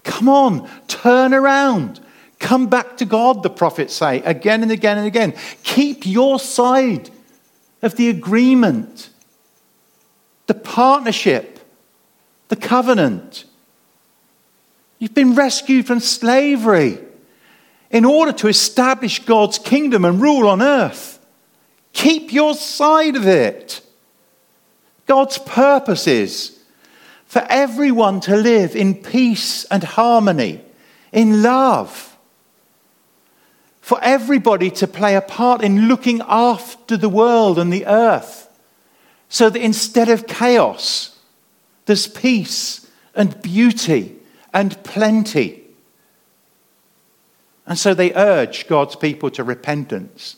Come 0.04 0.28
on, 0.28 0.68
turn 0.88 1.32
around. 1.32 2.00
Come 2.40 2.66
back 2.66 2.96
to 2.96 3.04
God, 3.04 3.44
the 3.44 3.50
prophets 3.50 3.94
say 3.94 4.20
again 4.22 4.62
and 4.62 4.72
again 4.72 4.98
and 4.98 5.06
again. 5.06 5.34
Keep 5.62 6.06
your 6.06 6.40
side 6.40 7.08
of 7.82 7.94
the 7.94 8.08
agreement, 8.08 9.10
the 10.48 10.54
partnership, 10.54 11.60
the 12.48 12.56
covenant. 12.56 13.44
You've 14.98 15.14
been 15.14 15.36
rescued 15.36 15.86
from 15.86 16.00
slavery 16.00 16.98
in 17.92 18.04
order 18.04 18.32
to 18.32 18.48
establish 18.48 19.24
God's 19.24 19.58
kingdom 19.58 20.04
and 20.04 20.20
rule 20.20 20.48
on 20.48 20.62
earth. 20.62 21.21
Keep 21.92 22.32
your 22.32 22.54
side 22.54 23.16
of 23.16 23.26
it. 23.26 23.80
God's 25.06 25.38
purpose 25.38 26.06
is 26.06 26.58
for 27.26 27.44
everyone 27.48 28.20
to 28.20 28.36
live 28.36 28.76
in 28.76 28.94
peace 28.94 29.64
and 29.66 29.82
harmony, 29.82 30.62
in 31.12 31.42
love. 31.42 32.16
For 33.80 33.98
everybody 34.02 34.70
to 34.72 34.86
play 34.86 35.16
a 35.16 35.20
part 35.20 35.62
in 35.62 35.88
looking 35.88 36.22
after 36.26 36.96
the 36.96 37.08
world 37.08 37.58
and 37.58 37.72
the 37.72 37.86
earth. 37.86 38.48
So 39.28 39.50
that 39.50 39.60
instead 39.60 40.08
of 40.08 40.26
chaos, 40.26 41.18
there's 41.86 42.06
peace 42.06 42.86
and 43.14 43.40
beauty 43.42 44.16
and 44.52 44.82
plenty. 44.84 45.62
And 47.66 47.78
so 47.78 47.94
they 47.94 48.14
urge 48.14 48.66
God's 48.68 48.96
people 48.96 49.30
to 49.30 49.44
repentance 49.44 50.36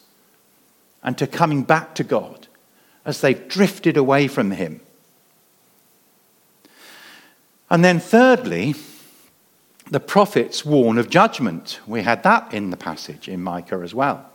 and 1.05 1.17
to 1.19 1.27
coming 1.27 1.63
back 1.63 1.95
to 1.95 2.05
God 2.05 2.49
as 3.05 3.21
they've 3.21 3.47
drifted 3.49 3.97
away 3.97 4.27
from 4.27 4.51
Him. 4.51 4.81
And 7.71 7.85
then, 7.85 8.01
thirdly, 8.01 8.75
the 9.91 10.01
prophets 10.01 10.65
warn 10.65 10.99
of 10.99 11.11
judgment. 11.11 11.81
We 11.87 12.03
had 12.03 12.23
that 12.23 12.55
in 12.55 12.71
the 12.71 12.77
passage 12.77 13.29
in 13.29 13.43
Micah 13.43 13.81
as 13.83 13.95
well. 13.95 14.31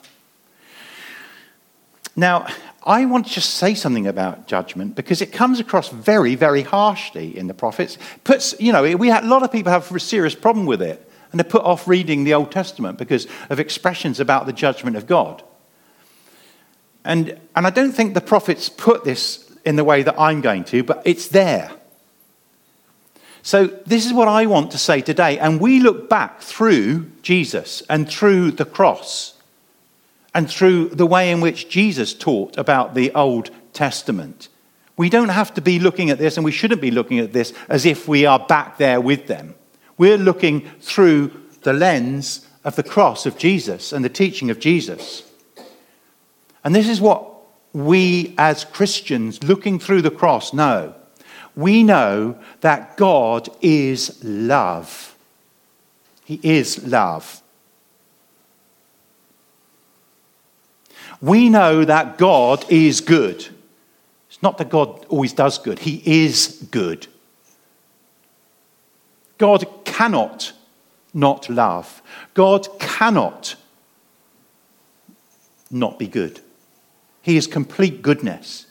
Now, 2.15 2.47
I 2.83 3.05
want 3.05 3.27
to 3.27 3.33
just 3.33 3.55
say 3.55 3.75
something 3.75 4.07
about 4.07 4.47
judgment 4.47 4.95
because 4.95 5.21
it 5.21 5.31
comes 5.31 5.59
across 5.59 5.89
very, 5.89 6.35
very 6.35 6.63
harshly 6.63 7.37
in 7.37 7.47
the 7.47 7.53
prophets. 7.53 7.97
Puts, 8.23 8.59
you 8.59 8.71
know, 8.71 8.95
we 8.97 9.07
had, 9.07 9.23
a 9.23 9.27
lot 9.27 9.43
of 9.43 9.51
people 9.51 9.71
have 9.71 9.89
a 9.91 9.99
serious 9.99 10.35
problem 10.35 10.65
with 10.65 10.81
it, 10.81 11.09
and 11.31 11.39
they 11.39 11.43
put 11.43 11.63
off 11.63 11.87
reading 11.87 12.23
the 12.23 12.33
Old 12.33 12.51
Testament 12.51 12.97
because 12.97 13.27
of 13.49 13.59
expressions 13.59 14.19
about 14.19 14.45
the 14.45 14.53
judgment 14.53 14.97
of 14.97 15.07
God. 15.07 15.43
And, 17.05 17.39
and 17.55 17.65
I 17.65 17.69
don't 17.69 17.91
think 17.91 18.13
the 18.13 18.21
prophets 18.21 18.69
put 18.69 19.03
this 19.03 19.49
in 19.65 19.75
the 19.75 19.83
way 19.83 20.03
that 20.03 20.19
I'm 20.19 20.41
going 20.41 20.63
to, 20.65 20.83
but 20.83 21.01
it's 21.05 21.27
there. 21.27 21.71
So, 23.41 23.67
this 23.67 24.05
is 24.05 24.13
what 24.13 24.27
I 24.27 24.45
want 24.45 24.71
to 24.71 24.77
say 24.77 25.01
today. 25.01 25.39
And 25.39 25.61
we 25.61 25.79
look 25.79 26.09
back 26.09 26.41
through 26.41 27.09
Jesus 27.21 27.81
and 27.89 28.09
through 28.09 28.51
the 28.51 28.65
cross 28.65 29.35
and 30.33 30.49
through 30.49 30.89
the 30.89 31.05
way 31.05 31.31
in 31.31 31.41
which 31.41 31.69
Jesus 31.69 32.13
taught 32.13 32.57
about 32.57 32.95
the 32.95 33.11
Old 33.13 33.49
Testament. 33.73 34.49
We 34.97 35.09
don't 35.09 35.29
have 35.29 35.53
to 35.53 35.61
be 35.61 35.79
looking 35.79 36.09
at 36.09 36.17
this, 36.17 36.35
and 36.35 36.43
we 36.43 36.51
shouldn't 36.51 36.81
be 36.81 36.91
looking 36.91 37.19
at 37.19 37.31
this 37.31 37.53
as 37.69 37.85
if 37.85 38.07
we 38.07 38.25
are 38.25 38.39
back 38.39 38.77
there 38.77 38.99
with 38.99 39.27
them. 39.27 39.55
We're 39.97 40.17
looking 40.17 40.69
through 40.81 41.31
the 41.61 41.73
lens 41.73 42.45
of 42.63 42.75
the 42.75 42.83
cross 42.83 43.25
of 43.25 43.37
Jesus 43.37 43.93
and 43.93 44.03
the 44.03 44.09
teaching 44.09 44.49
of 44.49 44.59
Jesus. 44.59 45.28
And 46.63 46.75
this 46.75 46.89
is 46.89 46.99
what 46.99 47.25
we 47.73 48.33
as 48.37 48.65
Christians 48.65 49.43
looking 49.43 49.79
through 49.79 50.01
the 50.01 50.11
cross 50.11 50.53
know. 50.53 50.95
We 51.55 51.83
know 51.83 52.37
that 52.61 52.97
God 52.97 53.49
is 53.61 54.23
love. 54.23 55.15
He 56.25 56.39
is 56.43 56.85
love. 56.85 57.41
We 61.21 61.49
know 61.49 61.83
that 61.83 62.17
God 62.17 62.65
is 62.69 63.01
good. 63.01 63.47
It's 64.29 64.41
not 64.41 64.57
that 64.57 64.69
God 64.69 65.05
always 65.09 65.33
does 65.33 65.57
good, 65.57 65.79
He 65.79 66.01
is 66.05 66.67
good. 66.71 67.07
God 69.37 69.65
cannot 69.85 70.53
not 71.13 71.49
love. 71.49 72.01
God 72.33 72.67
cannot 72.79 73.55
not 75.71 75.97
be 75.97 76.07
good. 76.07 76.41
He 77.29 77.37
is 77.37 77.45
complete 77.45 78.01
goodness. 78.01 78.65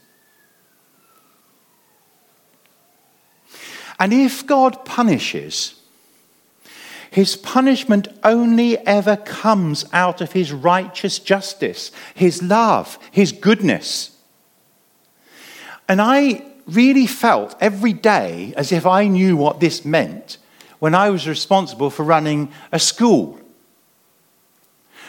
And 4.00 4.12
if 4.12 4.44
God 4.48 4.84
punishes, 4.84 5.80
his 7.08 7.36
punishment 7.36 8.08
only 8.24 8.76
ever 8.78 9.16
comes 9.16 9.84
out 9.92 10.20
of 10.20 10.32
his 10.32 10.52
righteous 10.52 11.20
justice, 11.20 11.92
his 12.16 12.42
love, 12.42 12.98
his 13.12 13.30
goodness. 13.30 14.10
And 15.88 16.02
I 16.02 16.44
really 16.66 17.06
felt 17.06 17.54
every 17.60 17.92
day 17.92 18.52
as 18.56 18.72
if 18.72 18.84
I 18.86 19.06
knew 19.06 19.36
what 19.36 19.60
this 19.60 19.84
meant 19.84 20.38
when 20.80 20.96
I 20.96 21.10
was 21.10 21.28
responsible 21.28 21.90
for 21.90 22.02
running 22.02 22.50
a 22.72 22.80
school. 22.80 23.38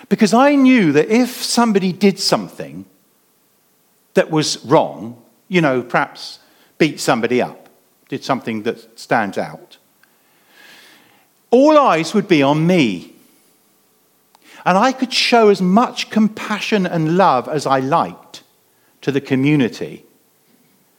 Because 0.08 0.36
I 0.36 0.54
knew 0.54 0.92
that 0.92 1.10
if 1.10 1.32
somebody 1.42 1.92
did 1.92 2.20
something 2.20 2.86
that 4.14 4.32
was 4.32 4.64
wrong, 4.66 5.22
you 5.48 5.62
know, 5.62 5.82
perhaps 5.82 6.40
beat 6.78 7.00
somebody 7.00 7.42
up, 7.42 7.70
did 8.08 8.24
something 8.24 8.64
that 8.64 9.00
stands 9.00 9.38
out, 9.38 9.78
all 11.52 11.78
eyes 11.78 12.14
would 12.14 12.28
be 12.28 12.42
on 12.42 12.66
me. 12.68 13.14
And 14.66 14.78
I 14.78 14.92
could 14.92 15.14
show 15.14 15.50
as 15.50 15.62
much 15.62 16.10
compassion 16.10 16.86
and 16.86 17.18
love 17.18 17.48
as 17.48 17.66
I 17.66 17.80
liked 17.80 18.44
to 19.02 19.12
the 19.12 19.22
community 19.22 20.06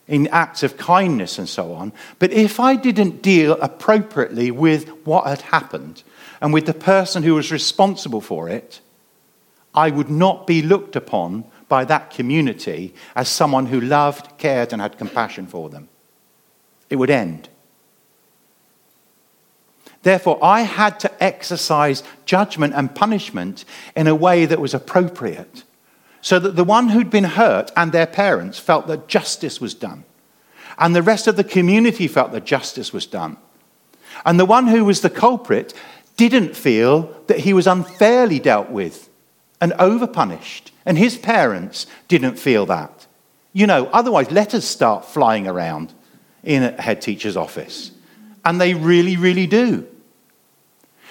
in 0.09 0.27
acts 0.29 0.63
of 0.63 0.77
kindness 0.77 1.39
and 1.39 1.49
so 1.49 1.73
on. 1.73 1.93
But 2.19 2.33
if 2.33 2.59
I 2.59 2.75
didn't 2.75 3.23
deal 3.23 3.53
appropriately 3.61 4.51
with 4.51 4.89
what 5.07 5.27
had 5.27 5.43
happened 5.43 6.03
and 6.41 6.53
with 6.53 6.67
the 6.67 6.75
person 6.75 7.23
who 7.23 7.35
was 7.35 7.53
responsible 7.53 8.21
for 8.21 8.49
it, 8.49 8.81
I 9.73 9.91
would 9.91 10.11
not 10.11 10.47
be 10.49 10.63
looked 10.63 10.97
upon 10.97 11.45
by 11.71 11.87
that 11.87 12.11
community 12.11 12.93
as 13.17 13.31
someone 13.31 13.67
who 13.67 13.81
loved, 13.81 14.37
cared, 14.37 14.75
and 14.75 14.83
had 14.83 14.99
compassion 14.99 15.47
for 15.47 15.71
them. 15.71 15.89
It 16.91 16.97
would 16.97 17.09
end. 17.09 17.49
Therefore, 20.03 20.39
I 20.43 20.63
had 20.63 21.01
to 21.01 21.23
exercise 21.23 22.03
judgment 22.27 22.75
and 22.75 22.95
punishment 22.95 23.65
in 23.95 24.07
a 24.07 24.15
way 24.15 24.45
that 24.47 24.61
was 24.61 24.75
appropriate, 24.75 25.65
so 26.21 26.39
that 26.39 26.57
the 26.57 26.65
one 26.65 26.89
who'd 26.89 27.11
been 27.11 27.25
hurt 27.25 27.71
and 27.77 27.93
their 27.93 28.07
parents 28.07 28.59
felt 28.59 28.87
that 28.89 29.09
justice 29.09 29.61
was 29.61 29.73
done, 29.73 30.05
and 30.79 30.95
the 30.95 31.03
rest 31.03 31.27
of 31.27 31.37
the 31.37 31.45
community 31.45 32.09
felt 32.09 32.33
that 32.33 32.45
justice 32.45 32.93
was 32.93 33.07
done. 33.07 33.37
And 34.25 34.41
the 34.41 34.45
one 34.47 34.67
who 34.67 34.85
was 34.85 35.03
the 35.03 35.11
culprit 35.11 35.73
didn't 36.17 36.57
feel 36.57 37.15
that 37.29 37.41
he 37.41 37.53
was 37.53 37.67
unfairly 37.67 38.39
dealt 38.39 38.71
with 38.71 39.09
and 39.61 39.73
overpunished. 39.73 40.70
And 40.87 40.97
his 40.97 41.17
parents 41.17 41.87
didn't 42.09 42.39
feel 42.39 42.67
that. 42.67 43.07
You 43.53 43.67
know, 43.67 43.87
otherwise, 43.87 44.31
letters 44.31 44.65
start 44.65 45.05
flying 45.05 45.47
around 45.47 45.93
in 46.43 46.63
a 46.63 46.81
head 46.81 47.03
teacher's 47.03 47.37
office. 47.37 47.91
And 48.45 48.61
they 48.61 48.75
really, 48.75 49.17
really 49.17 49.47
do. 49.47 49.87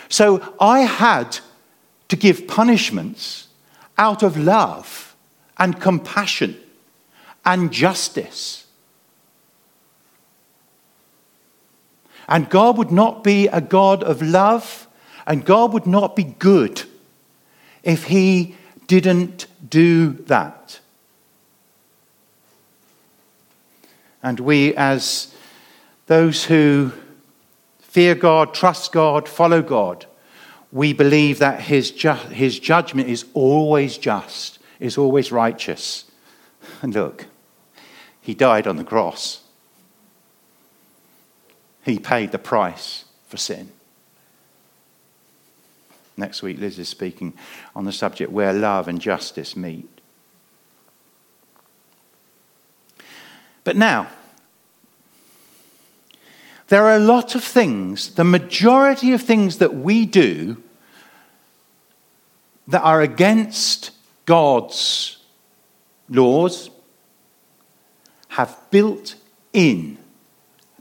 So 0.07 0.55
I 0.59 0.81
had 0.81 1.37
to 2.07 2.15
give 2.15 2.47
punishments 2.47 3.47
out 3.97 4.23
of 4.23 4.37
love 4.37 5.15
and 5.57 5.79
compassion 5.79 6.57
and 7.45 7.71
justice. 7.71 8.65
And 12.27 12.49
God 12.49 12.77
would 12.77 12.91
not 12.91 13.23
be 13.23 13.47
a 13.47 13.61
God 13.61 14.03
of 14.03 14.21
love, 14.21 14.87
and 15.25 15.45
God 15.45 15.73
would 15.73 15.87
not 15.87 16.15
be 16.15 16.23
good 16.23 16.83
if 17.83 18.05
He 18.05 18.55
didn't 18.89 19.45
do 19.69 20.13
that. 20.25 20.79
And 24.23 24.39
we, 24.39 24.75
as 24.75 25.33
those 26.07 26.45
who 26.45 26.91
fear 27.79 28.15
God, 28.15 28.55
trust 28.55 28.91
God, 28.91 29.29
follow 29.29 29.61
God, 29.61 30.07
we 30.71 30.91
believe 30.91 31.37
that 31.37 31.61
his, 31.61 31.91
ju- 31.91 32.13
his 32.13 32.59
judgment 32.59 33.07
is 33.09 33.25
always 33.35 33.95
just, 33.95 34.57
is 34.79 34.97
always 34.97 35.31
righteous. 35.31 36.05
And 36.81 36.93
look, 36.93 37.25
he 38.21 38.33
died 38.33 38.67
on 38.67 38.77
the 38.77 38.83
cross. 38.83 39.41
He 41.83 41.99
paid 41.99 42.31
the 42.31 42.39
price 42.39 43.05
for 43.27 43.37
sin. 43.37 43.71
Next 46.19 46.43
week, 46.43 46.59
Liz 46.59 46.77
is 46.77 46.89
speaking 46.89 47.33
on 47.73 47.85
the 47.85 47.93
subject 47.93 48.29
where 48.29 48.51
love 48.51 48.89
and 48.89 48.99
justice 48.99 49.55
meet. 49.55 49.87
But 53.63 53.77
now, 53.77 54.09
there 56.67 56.85
are 56.85 56.97
a 56.97 56.99
lot 56.99 57.35
of 57.35 57.43
things, 57.43 58.15
the 58.15 58.25
majority 58.25 59.13
of 59.13 59.21
things 59.21 59.59
that 59.59 59.73
we 59.73 60.05
do 60.05 60.61
that 62.67 62.81
are 62.81 63.01
against 63.01 63.91
God's 64.25 65.19
laws, 66.09 66.69
have 68.27 68.59
built 68.71 69.15
in, 69.53 69.97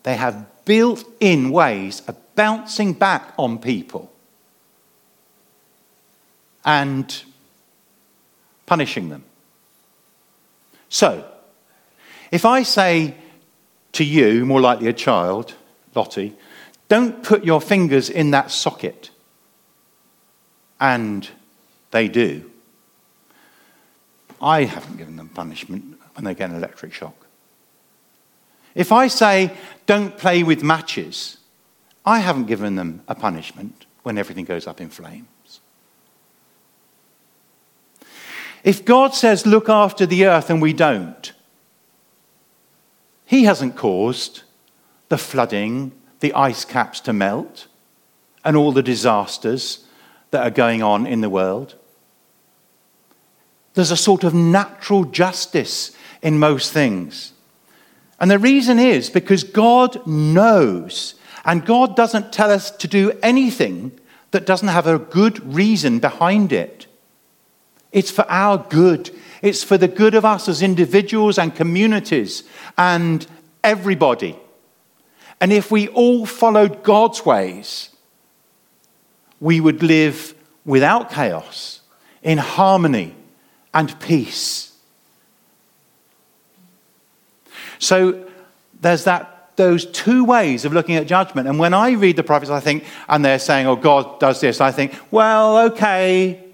they 0.03 0.17
have 0.17 0.65
built 0.65 1.05
in 1.21 1.51
ways 1.51 2.03
of 2.09 2.17
bouncing 2.35 2.93
back 2.93 3.33
on 3.39 3.59
people 3.59 4.13
and 6.69 7.23
punishing 8.67 9.09
them. 9.09 9.25
So, 10.91 11.25
if 12.31 12.45
I 12.45 12.63
say 12.63 13.15
to 13.93 14.05
you, 14.05 14.45
more 14.45 14.61
likely 14.61 14.89
a 14.89 14.93
child, 14.93 15.55
Lottie, 15.95 16.37
don't 16.89 17.23
put 17.23 17.43
your 17.43 17.63
fingers 17.63 18.11
in 18.11 18.33
that 18.33 18.51
socket, 18.51 19.09
and 20.79 21.27
they 21.91 22.07
do, 22.07 22.51
I 24.43 24.65
haven't 24.65 24.99
given 24.99 25.17
them 25.17 25.31
punishment 25.31 25.99
when 26.17 26.27
they 26.27 26.35
get 26.35 26.51
an 26.51 26.57
electric 26.57 26.93
shock. 26.93 27.27
If 28.75 28.93
I 28.93 29.09
say, 29.09 29.53
don't 29.87 30.19
play 30.19 30.43
with 30.43 30.63
matches, 30.63 31.39
I 32.05 32.19
haven't 32.19 32.45
given 32.45 32.75
them 32.75 33.01
a 33.09 33.15
punishment 33.15 33.87
when 34.03 34.19
everything 34.19 34.45
goes 34.45 34.67
up 34.67 34.83
in 34.83 34.91
flames. 34.91 35.29
If 38.69 38.85
God 38.85 39.15
says, 39.15 39.47
look 39.47 39.71
after 39.71 40.05
the 40.05 40.27
earth, 40.27 40.51
and 40.51 40.61
we 40.61 40.75
don't, 40.75 41.33
He 43.25 43.45
hasn't 43.45 43.77
caused 43.77 44.43
the 45.09 45.17
flooding, 45.17 45.93
the 46.21 46.35
ice 46.35 46.67
caps 46.67 47.01
to 47.01 47.15
melt, 47.15 47.67
and 48.45 48.59
all 48.59 48.73
the 48.73 48.83
disasters 48.83 49.87
that 50.33 50.43
are 50.43 50.51
going 50.51 50.83
on 50.83 51.07
in 51.07 51.23
the 51.23 51.31
world. 51.31 51.77
There's 53.73 53.91
a 53.91 53.97
sort 53.97 54.23
of 54.23 54.35
natural 54.35 55.05
justice 55.05 55.97
in 56.21 56.39
most 56.39 56.71
things. 56.71 57.33
And 58.21 58.31
the 58.31 58.39
reason 58.39 58.79
is 58.79 59.09
because 59.09 59.45
God 59.45 60.07
knows, 60.07 61.15
and 61.47 61.65
God 61.65 61.97
doesn't 61.97 62.35
tell 62.35 62.51
us 62.51 62.71
to 62.73 62.87
do 62.87 63.19
anything 63.23 63.99
that 64.33 64.45
doesn't 64.45 64.69
have 64.69 64.87
a 64.87 64.99
good 64.99 65.55
reason 65.55 66.01
behind 66.01 66.53
it. 66.53 66.87
It's 67.93 68.11
for 68.11 68.25
our 68.29 68.59
good. 68.59 69.11
It's 69.43 69.63
for 69.63 69.79
the 69.79 69.89
good 69.89 70.15
of 70.15 70.25
us 70.25 70.49
as 70.49 70.63
individuals 70.63 71.39
and 71.39 71.55
communities 71.55 72.45
and 72.77 73.27
everybody. 73.65 74.37
And 75.41 75.53
if 75.53 75.71
we 75.71 75.89
all 75.89 76.27
followed 76.27 76.83
God's 76.83 77.25
ways, 77.25 77.91
we 79.41 79.61
would 79.61 79.83
live 79.83 80.35
without 80.65 81.11
chaos, 81.11 81.81
in 82.23 82.39
harmony 82.39 83.15
and 83.73 83.99
peace. 84.01 84.77
So 87.79 88.29
there's 88.81 89.05
that 89.05 89.35
those 89.57 89.87
two 89.87 90.25
ways 90.25 90.65
of 90.65 90.73
looking 90.73 90.95
at 90.95 91.07
judgment. 91.07 91.49
And 91.49 91.59
when 91.59 91.75
I 91.75 91.91
read 91.91 92.17
the 92.17 92.23
prophets, 92.23 92.51
I 92.51 92.61
think, 92.61 92.85
and 93.09 93.25
they're 93.25 93.41
saying, 93.41 93.67
oh, 93.67 93.77
God 93.77 94.21
does 94.21 94.41
this, 94.41 94.61
I 94.61 94.71
think, 94.71 94.95
well, 95.11 95.59
okay, 95.71 96.48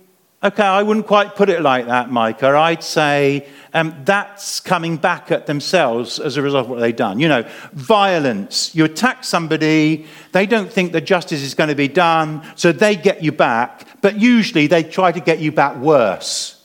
okay, 0.45 0.63
I 0.63 0.83
wouldn't 0.83 1.07
quite 1.07 1.35
put 1.35 1.49
it 1.49 1.63
like 1.63 1.87
that, 1.87 2.11
Micah. 2.11 2.49
I'd 2.49 2.85
say 2.85 3.49
um, 3.73 3.97
that's 4.05 4.61
coming 4.61 4.99
back 4.99 5.33
at 5.33 5.47
themselves 5.47 6.21
as 6.21 6.37
a 6.37 6.43
result 6.43 6.67
of 6.67 6.71
what 6.71 6.81
they've 6.81 6.95
done. 6.95 7.19
You 7.19 7.29
know, 7.29 7.49
violence. 7.73 8.75
You 8.75 8.85
attack 8.85 9.25
somebody, 9.25 10.07
they 10.33 10.45
don't 10.45 10.71
think 10.71 10.93
that 10.93 11.03
justice 11.03 11.41
is 11.43 11.55
going 11.55 11.71
to 11.71 11.75
be 11.75 11.89
done, 11.89 12.47
so 12.55 12.71
they 12.73 12.95
get 12.95 13.25
you 13.25 13.33
back, 13.33 13.87
but 14.03 14.21
usually 14.21 14.67
they 14.67 14.83
try 14.83 15.11
to 15.11 15.21
get 15.21 15.41
you 15.41 15.51
back 15.51 15.77
worse. 15.77 16.63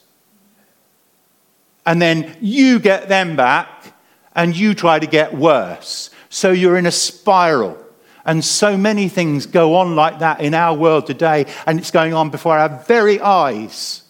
And 1.85 2.01
then 2.01 2.35
you 2.41 2.79
get 2.79 3.07
them 3.07 3.35
back, 3.35 3.95
and 4.35 4.55
you 4.55 4.73
try 4.73 4.99
to 4.99 5.07
get 5.07 5.33
worse. 5.33 6.11
So 6.29 6.51
you're 6.51 6.77
in 6.77 6.85
a 6.85 6.91
spiral. 6.91 7.83
And 8.25 8.43
so 8.43 8.77
many 8.77 9.07
things 9.07 9.45
go 9.45 9.75
on 9.75 9.95
like 9.95 10.19
that 10.19 10.41
in 10.41 10.53
our 10.53 10.75
world 10.75 11.07
today, 11.07 11.45
and 11.65 11.79
it's 11.79 11.91
going 11.91 12.13
on 12.13 12.29
before 12.29 12.57
our 12.57 12.69
very 12.87 13.19
eyes 13.19 14.03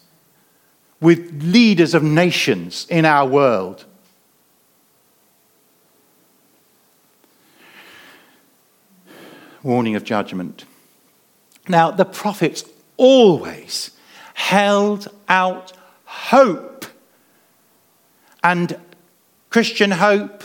with 1.00 1.44
leaders 1.44 1.94
of 1.94 2.04
nations 2.04 2.86
in 2.90 3.06
our 3.06 3.26
world. 3.28 3.86
Warning 9.64 9.96
of 9.96 10.04
judgment. 10.04 10.66
Now, 11.68 11.92
the 11.92 12.06
prophets 12.06 12.64
always 12.98 13.92
held 14.34 15.08
out 15.28 15.74
hope. 16.06 16.86
And 18.44 18.80
Christian 19.50 19.92
hope, 19.92 20.44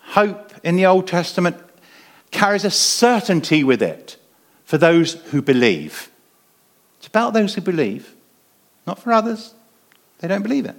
hope 0.00 0.52
in 0.62 0.76
the 0.76 0.86
Old 0.86 1.06
Testament, 1.06 1.56
carries 2.38 2.64
a 2.64 2.70
certainty 2.70 3.64
with 3.64 3.82
it 3.82 4.16
for 4.64 4.78
those 4.78 5.14
who 5.14 5.42
believe. 5.42 6.08
It's 6.98 7.08
about 7.08 7.32
those 7.32 7.54
who 7.54 7.60
believe, 7.60 8.14
not 8.86 9.00
for 9.00 9.12
others. 9.12 9.54
They 10.20 10.28
don't 10.28 10.42
believe 10.42 10.64
it. 10.64 10.76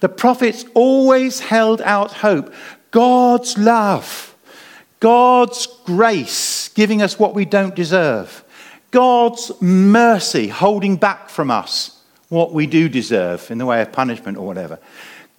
The 0.00 0.10
prophets 0.10 0.66
always 0.74 1.40
held 1.40 1.80
out 1.80 2.12
hope 2.12 2.52
God's 2.90 3.56
love, 3.56 4.36
God's 5.00 5.66
grace 5.86 6.68
giving 6.68 7.00
us 7.00 7.18
what 7.18 7.34
we 7.34 7.46
don't 7.46 7.74
deserve, 7.74 8.44
God's 8.90 9.50
mercy 9.62 10.48
holding 10.48 10.96
back 10.96 11.30
from 11.30 11.50
us 11.50 11.98
what 12.28 12.52
we 12.52 12.66
do 12.66 12.90
deserve 12.90 13.50
in 13.50 13.56
the 13.56 13.66
way 13.66 13.80
of 13.80 13.90
punishment 13.90 14.36
or 14.36 14.46
whatever. 14.46 14.78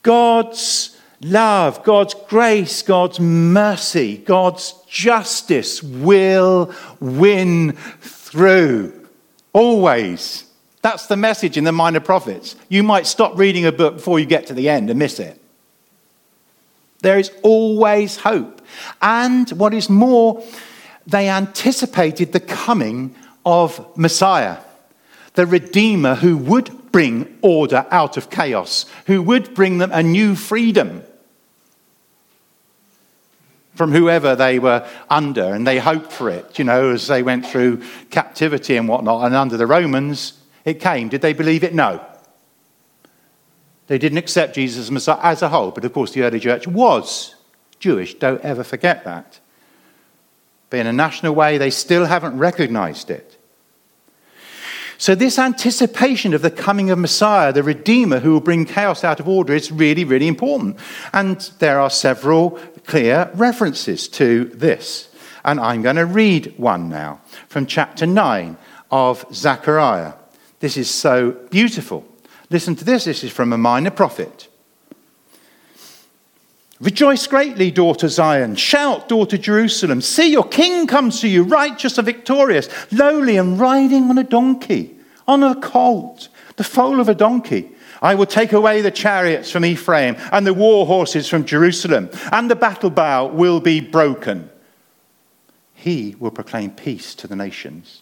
God's 0.02 0.93
love, 1.24 1.84
God's 1.84 2.14
grace, 2.28 2.82
God's 2.82 3.20
mercy, 3.20 4.18
God's 4.18 4.74
justice 4.88 5.82
will 5.82 6.74
win 7.00 7.74
through. 8.02 9.08
Always. 9.54 10.46
That's 10.82 11.08
the 11.08 11.18
message 11.18 11.58
in 11.58 11.64
the 11.64 11.72
Minor 11.72 12.02
Prophets. 12.02 12.56
You 12.68 12.84
might 12.84 13.08
stop 13.08 13.38
reading 13.38 13.66
a 13.66 13.72
book 13.72 13.96
before 13.96 14.20
you 14.20 14.26
get 14.26 14.48
to 14.48 14.54
the 14.54 14.70
end 14.70 14.90
and 14.90 15.00
miss 15.00 15.20
it. 15.20 15.40
There 17.00 17.18
is 17.18 17.32
always 17.42 18.18
hope. 18.18 18.62
And 19.02 19.50
what 19.52 19.74
is 19.74 19.90
more, 19.90 20.44
they 21.06 21.30
anticipated 21.30 22.34
the 22.34 22.40
coming 22.40 23.16
of 23.46 23.86
Messiah, 23.98 24.58
the 25.34 25.46
Redeemer 25.46 26.16
who 26.16 26.38
would 26.38 26.92
bring 26.92 27.38
order 27.42 27.86
out 27.92 28.18
of 28.18 28.30
chaos, 28.30 28.86
who 29.08 29.22
would 29.22 29.54
bring 29.54 29.80
them 29.80 29.92
a 29.92 30.04
new 30.04 30.36
freedom 30.36 31.04
from 33.76 33.92
whoever 33.92 34.36
they 34.36 34.60
were 34.60 34.88
under, 35.10 35.54
and 35.54 35.66
they 35.66 35.80
hoped 35.80 36.12
for 36.12 36.30
it, 36.30 36.60
you 36.60 36.66
know, 36.66 36.92
as 36.92 37.08
they 37.08 37.24
went 37.24 37.46
through 37.46 37.82
captivity 38.12 38.78
and 38.78 38.88
whatnot. 38.88 39.26
And 39.26 39.36
under 39.36 39.58
the 39.58 39.68
Romans, 39.68 40.34
it 40.66 40.80
came. 40.80 41.10
Did 41.10 41.22
they 41.22 41.34
believe 41.34 41.64
it? 41.64 41.74
No. 41.74 42.06
They 43.88 43.98
didn't 43.98 44.20
accept 44.20 44.56
Jesus 44.56 44.84
as 44.86 44.92
Messiah 44.92 45.20
as 45.22 45.42
a 45.42 45.50
whole, 45.50 45.72
but 45.72 45.86
of 45.86 45.94
course, 45.94 46.12
the 46.12 46.24
early 46.24 46.40
church 46.40 46.68
was 46.68 47.36
Jewish. 47.80 48.14
Don't 48.14 48.42
ever 48.42 48.64
forget 48.64 49.04
that. 49.04 49.40
But 50.70 50.80
in 50.80 50.88
a 50.88 50.94
national 50.94 51.36
way, 51.36 51.58
they 51.58 51.70
still 51.70 52.06
haven't 52.06 52.38
recognized 52.38 53.12
it. 53.12 53.38
So, 54.98 55.16
this 55.16 55.38
anticipation 55.38 56.34
of 56.34 56.42
the 56.42 56.50
coming 56.50 56.90
of 56.90 56.98
Messiah, 56.98 57.52
the 57.52 57.62
Redeemer 57.62 58.20
who 58.20 58.32
will 58.32 58.40
bring 58.40 58.66
chaos 58.66 59.04
out 59.04 59.20
of 59.20 59.28
order, 59.28 59.54
is 59.54 59.72
really, 59.72 60.06
really 60.06 60.28
important. 60.28 60.78
And 61.12 61.42
there 61.60 61.80
are 61.80 61.90
several 61.90 62.58
clear 62.86 63.32
references 63.34 64.08
to 64.10 64.46
this. 64.46 65.10
And 65.46 65.60
I'm 65.60 65.82
going 65.82 65.98
to 65.98 66.06
read 66.06 66.54
one 66.58 66.90
now 66.90 67.22
from 67.48 67.66
chapter 67.66 68.06
9 68.06 68.58
of 68.92 69.26
Zechariah. 69.34 70.14
This 70.60 70.78
is 70.78 70.90
so 70.90 71.32
beautiful. 71.32 72.06
Listen 72.50 72.76
to 72.76 72.86
this. 72.86 73.06
This 73.06 73.24
is 73.24 73.32
from 73.32 73.52
a 73.52 73.58
minor 73.58 73.92
prophet. 73.92 74.48
Rejoice 76.80 77.28
greatly, 77.28 77.72
daughter 77.72 78.10
Zion. 78.10 78.56
Shout, 78.56 79.08
daughter 79.08 79.38
Jerusalem. 79.38 80.02
See, 80.02 80.32
your 80.32 80.48
king 80.48 80.86
comes 80.86 81.22
to 81.22 81.28
you, 81.28 81.44
righteous 81.44 81.98
and 81.98 82.06
victorious, 82.06 82.68
lowly 82.92 83.38
and 83.38 83.60
riding 83.60 84.10
on 84.10 84.18
a 84.18 84.24
donkey, 84.24 84.96
on 85.28 85.44
a 85.44 85.56
colt, 85.56 86.28
the 86.58 86.64
foal 86.64 87.00
of 87.00 87.08
a 87.08 87.16
donkey. 87.16 87.73
I 88.04 88.16
will 88.16 88.26
take 88.26 88.52
away 88.52 88.82
the 88.82 88.92
chariots 88.92 89.50
from 89.50 89.64
Ephraim 89.64 90.18
and 90.34 90.46
the 90.46 90.54
war 90.54 90.86
horses 90.86 91.30
from 91.30 91.46
Jerusalem, 91.46 92.10
and 92.34 92.52
the 92.52 92.56
battle 92.56 92.90
bow 92.90 93.28
will 93.28 93.62
be 93.62 93.80
broken. 93.80 94.50
He 95.74 96.16
will 96.20 96.32
proclaim 96.32 96.72
peace 96.72 97.16
to 97.16 97.28
the 97.28 97.36
nations. 97.36 98.02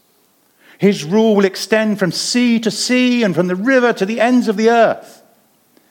His 0.79 1.03
rule 1.03 1.35
will 1.35 1.45
extend 1.45 1.99
from 1.99 2.11
sea 2.11 2.59
to 2.61 2.71
sea 2.71 3.21
and 3.21 3.35
from 3.35 3.45
the 3.45 3.55
river 3.55 3.93
to 3.93 4.05
the 4.05 4.19
ends 4.19 4.47
of 4.47 4.57
the 4.57 4.71
earth. 4.71 5.21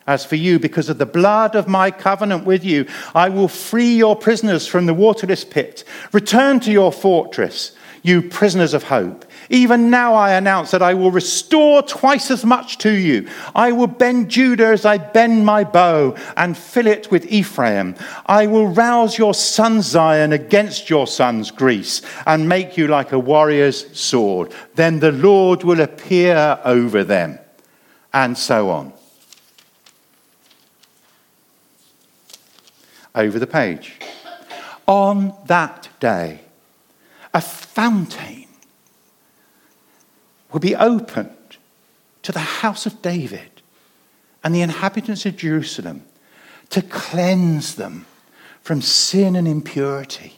As 0.08 0.24
for 0.24 0.34
you, 0.34 0.58
because 0.58 0.88
of 0.88 0.98
the 0.98 1.06
blood 1.06 1.54
of 1.54 1.68
my 1.68 1.92
covenant 1.92 2.44
with 2.44 2.64
you, 2.64 2.86
I 3.14 3.28
will 3.28 3.46
free 3.46 3.94
your 3.94 4.16
prisoners 4.16 4.66
from 4.66 4.86
the 4.86 4.94
waterless 4.94 5.44
pit. 5.44 5.84
Return 6.10 6.58
to 6.60 6.72
your 6.72 6.90
fortress, 6.90 7.76
you 8.02 8.22
prisoners 8.22 8.74
of 8.74 8.84
hope. 8.84 9.24
Even 9.52 9.90
now 9.90 10.14
I 10.14 10.34
announce 10.34 10.70
that 10.70 10.80
I 10.80 10.94
will 10.94 11.10
restore 11.10 11.82
twice 11.82 12.30
as 12.30 12.44
much 12.44 12.78
to 12.78 12.92
you. 12.92 13.28
I 13.52 13.72
will 13.72 13.88
bend 13.88 14.30
Judah 14.30 14.68
as 14.68 14.84
I 14.84 14.96
bend 14.98 15.44
my 15.44 15.64
bow 15.64 16.14
and 16.36 16.56
fill 16.56 16.86
it 16.86 17.10
with 17.10 17.26
Ephraim. 17.26 17.96
I 18.26 18.46
will 18.46 18.68
rouse 18.68 19.18
your 19.18 19.34
son 19.34 19.82
Zion 19.82 20.32
against 20.32 20.88
your 20.88 21.08
sons 21.08 21.50
Greece 21.50 22.00
and 22.26 22.48
make 22.48 22.76
you 22.76 22.86
like 22.86 23.10
a 23.10 23.18
warrior's 23.18 23.98
sword. 23.98 24.52
Then 24.76 25.00
the 25.00 25.10
Lord 25.10 25.64
will 25.64 25.80
appear 25.80 26.60
over 26.64 27.02
them. 27.02 27.40
And 28.14 28.38
so 28.38 28.70
on. 28.70 28.92
Over 33.16 33.40
the 33.40 33.48
page. 33.48 33.96
On 34.86 35.34
that 35.46 35.88
day, 35.98 36.42
a 37.34 37.40
fountain 37.40 38.39
will 40.52 40.60
be 40.60 40.76
opened 40.76 41.56
to 42.22 42.32
the 42.32 42.38
house 42.38 42.86
of 42.86 43.02
David 43.02 43.62
and 44.42 44.54
the 44.54 44.62
inhabitants 44.62 45.26
of 45.26 45.36
Jerusalem 45.36 46.04
to 46.70 46.82
cleanse 46.82 47.74
them 47.74 48.06
from 48.62 48.82
sin 48.82 49.36
and 49.36 49.48
impurity. 49.48 50.34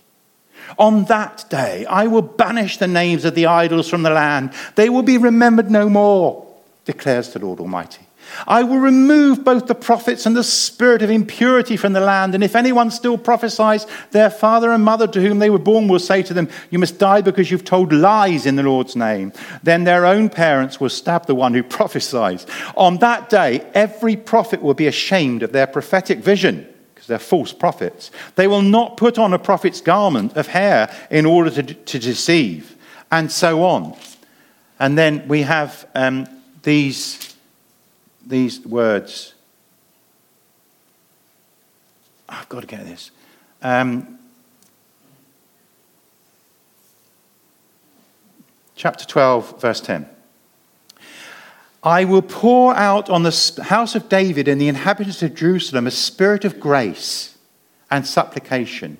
On 0.78 1.04
that 1.04 1.44
day, 1.50 1.84
I 1.86 2.06
will 2.06 2.22
banish 2.22 2.78
the 2.78 2.86
names 2.86 3.24
of 3.24 3.34
the 3.34 3.46
idols 3.46 3.88
from 3.88 4.02
the 4.02 4.10
land. 4.10 4.52
They 4.76 4.88
will 4.88 5.02
be 5.02 5.18
remembered 5.18 5.70
no 5.70 5.88
more, 5.88 6.46
declares 6.84 7.32
the 7.32 7.40
Lord 7.40 7.60
Almighty. 7.60 8.06
I 8.46 8.62
will 8.62 8.78
remove 8.78 9.44
both 9.44 9.66
the 9.66 9.74
prophets 9.74 10.26
and 10.26 10.36
the 10.36 10.44
spirit 10.44 11.02
of 11.02 11.10
impurity 11.10 11.76
from 11.76 11.92
the 11.92 12.00
land. 12.00 12.34
And 12.34 12.42
if 12.42 12.56
anyone 12.56 12.90
still 12.90 13.18
prophesies, 13.18 13.86
their 14.10 14.30
father 14.30 14.72
and 14.72 14.84
mother 14.84 15.06
to 15.06 15.20
whom 15.20 15.38
they 15.38 15.50
were 15.50 15.58
born 15.58 15.88
will 15.88 15.98
say 15.98 16.22
to 16.22 16.34
them, 16.34 16.48
You 16.70 16.78
must 16.78 16.98
die 16.98 17.20
because 17.20 17.50
you've 17.50 17.64
told 17.64 17.92
lies 17.92 18.46
in 18.46 18.56
the 18.56 18.62
Lord's 18.62 18.96
name. 18.96 19.32
Then 19.62 19.84
their 19.84 20.06
own 20.06 20.28
parents 20.28 20.80
will 20.80 20.88
stab 20.88 21.26
the 21.26 21.34
one 21.34 21.54
who 21.54 21.62
prophesies. 21.62 22.46
On 22.76 22.98
that 22.98 23.28
day, 23.28 23.66
every 23.74 24.16
prophet 24.16 24.62
will 24.62 24.74
be 24.74 24.86
ashamed 24.86 25.42
of 25.42 25.52
their 25.52 25.66
prophetic 25.66 26.18
vision 26.18 26.66
because 26.94 27.08
they're 27.08 27.18
false 27.18 27.52
prophets. 27.52 28.10
They 28.36 28.46
will 28.46 28.62
not 28.62 28.96
put 28.96 29.18
on 29.18 29.32
a 29.32 29.38
prophet's 29.38 29.80
garment 29.80 30.36
of 30.36 30.46
hair 30.46 30.94
in 31.10 31.26
order 31.26 31.50
to, 31.50 31.62
to 31.62 31.98
deceive, 31.98 32.76
and 33.10 33.30
so 33.30 33.64
on. 33.64 33.96
And 34.78 34.96
then 34.96 35.26
we 35.28 35.42
have 35.42 35.88
um, 35.94 36.26
these 36.62 37.31
these 38.26 38.60
words. 38.60 39.34
I've 42.28 42.48
got 42.48 42.60
to 42.60 42.66
get 42.66 42.84
this. 42.84 43.10
Um, 43.62 44.18
chapter 48.74 49.04
12, 49.04 49.60
verse 49.60 49.80
10. 49.80 50.08
I 51.82 52.04
will 52.04 52.22
pour 52.22 52.74
out 52.74 53.10
on 53.10 53.24
the 53.24 53.64
house 53.64 53.94
of 53.94 54.08
David 54.08 54.46
and 54.46 54.60
the 54.60 54.68
inhabitants 54.68 55.22
of 55.22 55.34
Jerusalem 55.34 55.86
a 55.86 55.90
spirit 55.90 56.44
of 56.44 56.60
grace 56.60 57.36
and 57.90 58.06
supplication. 58.06 58.98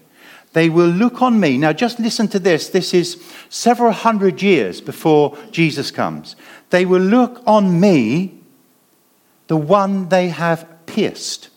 They 0.53 0.69
will 0.69 0.89
look 0.89 1.23
on 1.23 1.41
me. 1.41 1.57
Now, 1.57 1.73
just 1.73 1.99
listen 1.99 2.29
to 2.29 2.39
this. 2.39 2.69
This 2.69 2.93
is 2.93 3.23
several 3.49 3.93
hundred 3.93 4.43
years 4.43 4.81
before 4.81 5.39
Jesus 5.51 5.91
comes. 5.91 6.37
They 6.71 6.85
will 6.85 7.01
look 7.01 7.43
on 7.47 7.81
me 7.81 8.42
the 9.53 9.57
one 9.59 10.09
they 10.09 10.31
have 10.31 10.67
pierced. 10.87 11.51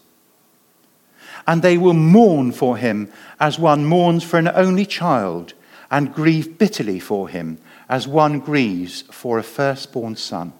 And 1.48 1.62
they 1.62 1.78
will 1.78 1.94
mourn 1.94 2.52
for 2.52 2.76
him 2.76 3.10
as 3.40 3.58
one 3.58 3.86
mourns 3.86 4.22
for 4.22 4.38
an 4.38 4.50
only 4.50 4.86
child, 4.86 5.54
and 5.90 6.14
grieve 6.14 6.58
bitterly 6.58 7.00
for 7.00 7.30
him 7.30 7.58
as 7.88 8.06
one 8.06 8.42
grieves 8.42 9.04
for 9.04 9.40
a 9.40 9.44
firstborn 9.44 10.18
son. 10.18 10.52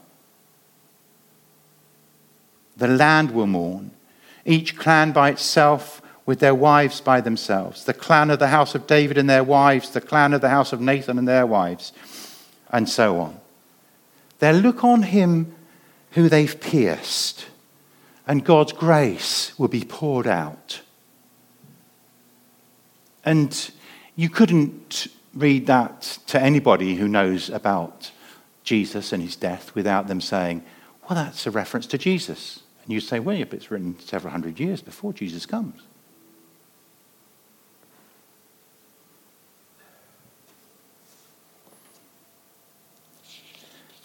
The 2.78 2.88
land 2.88 3.32
will 3.32 3.48
mourn, 3.48 3.92
each 4.46 4.78
clan 4.78 5.12
by 5.12 5.32
itself, 5.32 6.02
with 6.26 6.40
their 6.40 6.56
wives 6.56 7.02
by 7.02 7.20
themselves. 7.20 7.84
The 7.84 7.94
clan 7.94 8.30
of 8.30 8.40
the 8.40 8.48
house 8.48 8.76
of 8.76 8.88
David 8.88 9.18
and 9.18 9.30
their 9.30 9.44
wives, 9.44 9.90
the 9.90 10.00
clan 10.00 10.34
of 10.34 10.40
the 10.40 10.48
house 10.48 10.72
of 10.72 10.80
Nathan 10.80 11.20
and 11.20 11.28
their 11.28 11.46
wives, 11.46 11.92
and 12.70 12.88
so 12.88 13.20
on. 13.20 13.42
They'll 14.40 14.56
look 14.56 14.86
on 14.86 15.04
him 15.04 15.55
who 16.16 16.28
they've 16.28 16.60
pierced, 16.60 17.46
and 18.26 18.44
God's 18.44 18.72
grace 18.74 19.58
will 19.60 19.68
be 19.68 19.84
poured 19.84 20.28
out. 20.28 20.82
And 23.24 23.72
you 24.16 24.30
couldn't 24.30 25.08
read 25.34 25.68
that 25.68 26.18
to 26.28 26.42
anybody 26.42 26.96
who 26.96 27.08
knows 27.08 27.50
about 27.50 28.12
Jesus 28.64 29.12
and 29.12 29.22
his 29.22 29.36
death 29.36 29.76
without 29.76 30.08
them 30.08 30.22
saying, 30.22 30.64
well, 31.08 31.16
that's 31.24 31.46
a 31.46 31.52
reference 31.52 31.86
to 31.88 31.98
Jesus. 31.98 32.62
And 32.84 32.94
you 32.94 33.02
say, 33.02 33.20
well, 33.20 33.36
it's 33.38 33.70
written 33.70 34.00
several 34.00 34.32
hundred 34.32 34.60
years 34.60 34.82
before 34.82 35.12
Jesus 35.12 35.46
comes. 35.46 35.82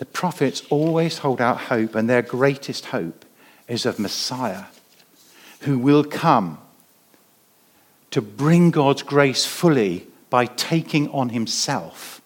The 0.00 0.06
prophets 0.06 0.62
always 0.70 1.18
hold 1.18 1.42
out 1.42 1.58
hope, 1.58 1.94
and 1.94 2.08
their 2.08 2.22
greatest 2.22 2.86
hope 2.86 3.26
is 3.68 3.84
of 3.84 3.98
Messiah, 3.98 4.64
who 5.60 5.78
will 5.78 6.04
come 6.04 6.56
to 8.10 8.22
bring 8.22 8.70
God's 8.70 9.02
grace 9.02 9.44
fully 9.44 10.06
by 10.30 10.46
taking 10.46 11.10
on 11.10 11.28
himself 11.28 12.22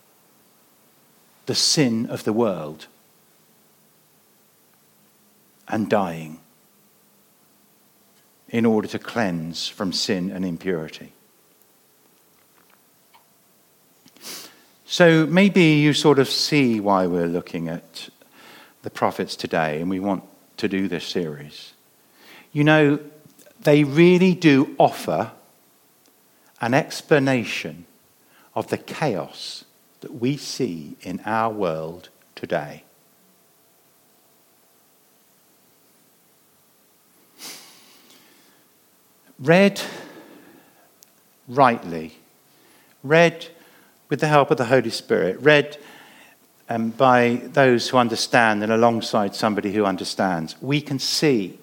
the 1.46 1.56
sin 1.56 2.06
of 2.06 2.22
the 2.22 2.32
world 2.32 2.86
and 5.66 5.90
dying 5.90 6.38
in 8.50 8.64
order 8.64 8.86
to 8.86 9.00
cleanse 9.00 9.66
from 9.66 9.92
sin 9.92 10.30
and 10.30 10.44
impurity. 10.44 11.12
So 14.94 15.26
maybe 15.26 15.60
you 15.60 15.92
sort 15.92 16.20
of 16.20 16.28
see 16.28 16.78
why 16.78 17.08
we're 17.08 17.26
looking 17.26 17.66
at 17.66 18.10
the 18.82 18.90
prophets 18.90 19.34
today 19.34 19.80
and 19.80 19.90
we 19.90 19.98
want 19.98 20.22
to 20.58 20.68
do 20.68 20.86
this 20.86 21.04
series. 21.04 21.72
You 22.52 22.62
know, 22.62 23.00
they 23.60 23.82
really 23.82 24.34
do 24.34 24.76
offer 24.78 25.32
an 26.60 26.74
explanation 26.74 27.86
of 28.54 28.68
the 28.68 28.78
chaos 28.78 29.64
that 30.00 30.14
we 30.14 30.36
see 30.36 30.96
in 31.00 31.20
our 31.26 31.52
world 31.52 32.08
today. 32.36 32.84
Read 39.40 39.82
rightly, 41.48 42.14
read 43.02 43.48
with 44.14 44.20
the 44.20 44.28
help 44.28 44.52
of 44.52 44.58
the 44.58 44.66
Holy 44.66 44.90
Spirit, 44.90 45.36
read 45.40 45.76
um, 46.68 46.90
by 46.90 47.42
those 47.46 47.88
who 47.88 47.96
understand 47.96 48.62
and 48.62 48.70
alongside 48.70 49.34
somebody 49.34 49.72
who 49.72 49.84
understands, 49.84 50.54
we 50.62 50.80
can 50.80 51.00
see 51.00 51.58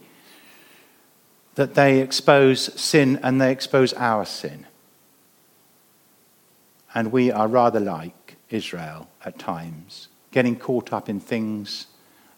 that 1.56 1.76
they 1.76 2.02
expose 2.02 2.78
sin 2.78 3.18
and 3.24 3.40
they 3.40 3.54
expose 3.54 3.94
our 3.94 4.26
sin. 4.26 4.68
And 6.94 7.14
we 7.14 7.32
are 7.32 7.48
rather 7.48 7.80
like 7.80 8.36
Israel 8.50 9.08
at 9.24 9.40
times, 9.40 10.10
getting 10.32 10.58
caught 10.58 10.92
up 10.92 11.08
in 11.08 11.22
things 11.22 11.88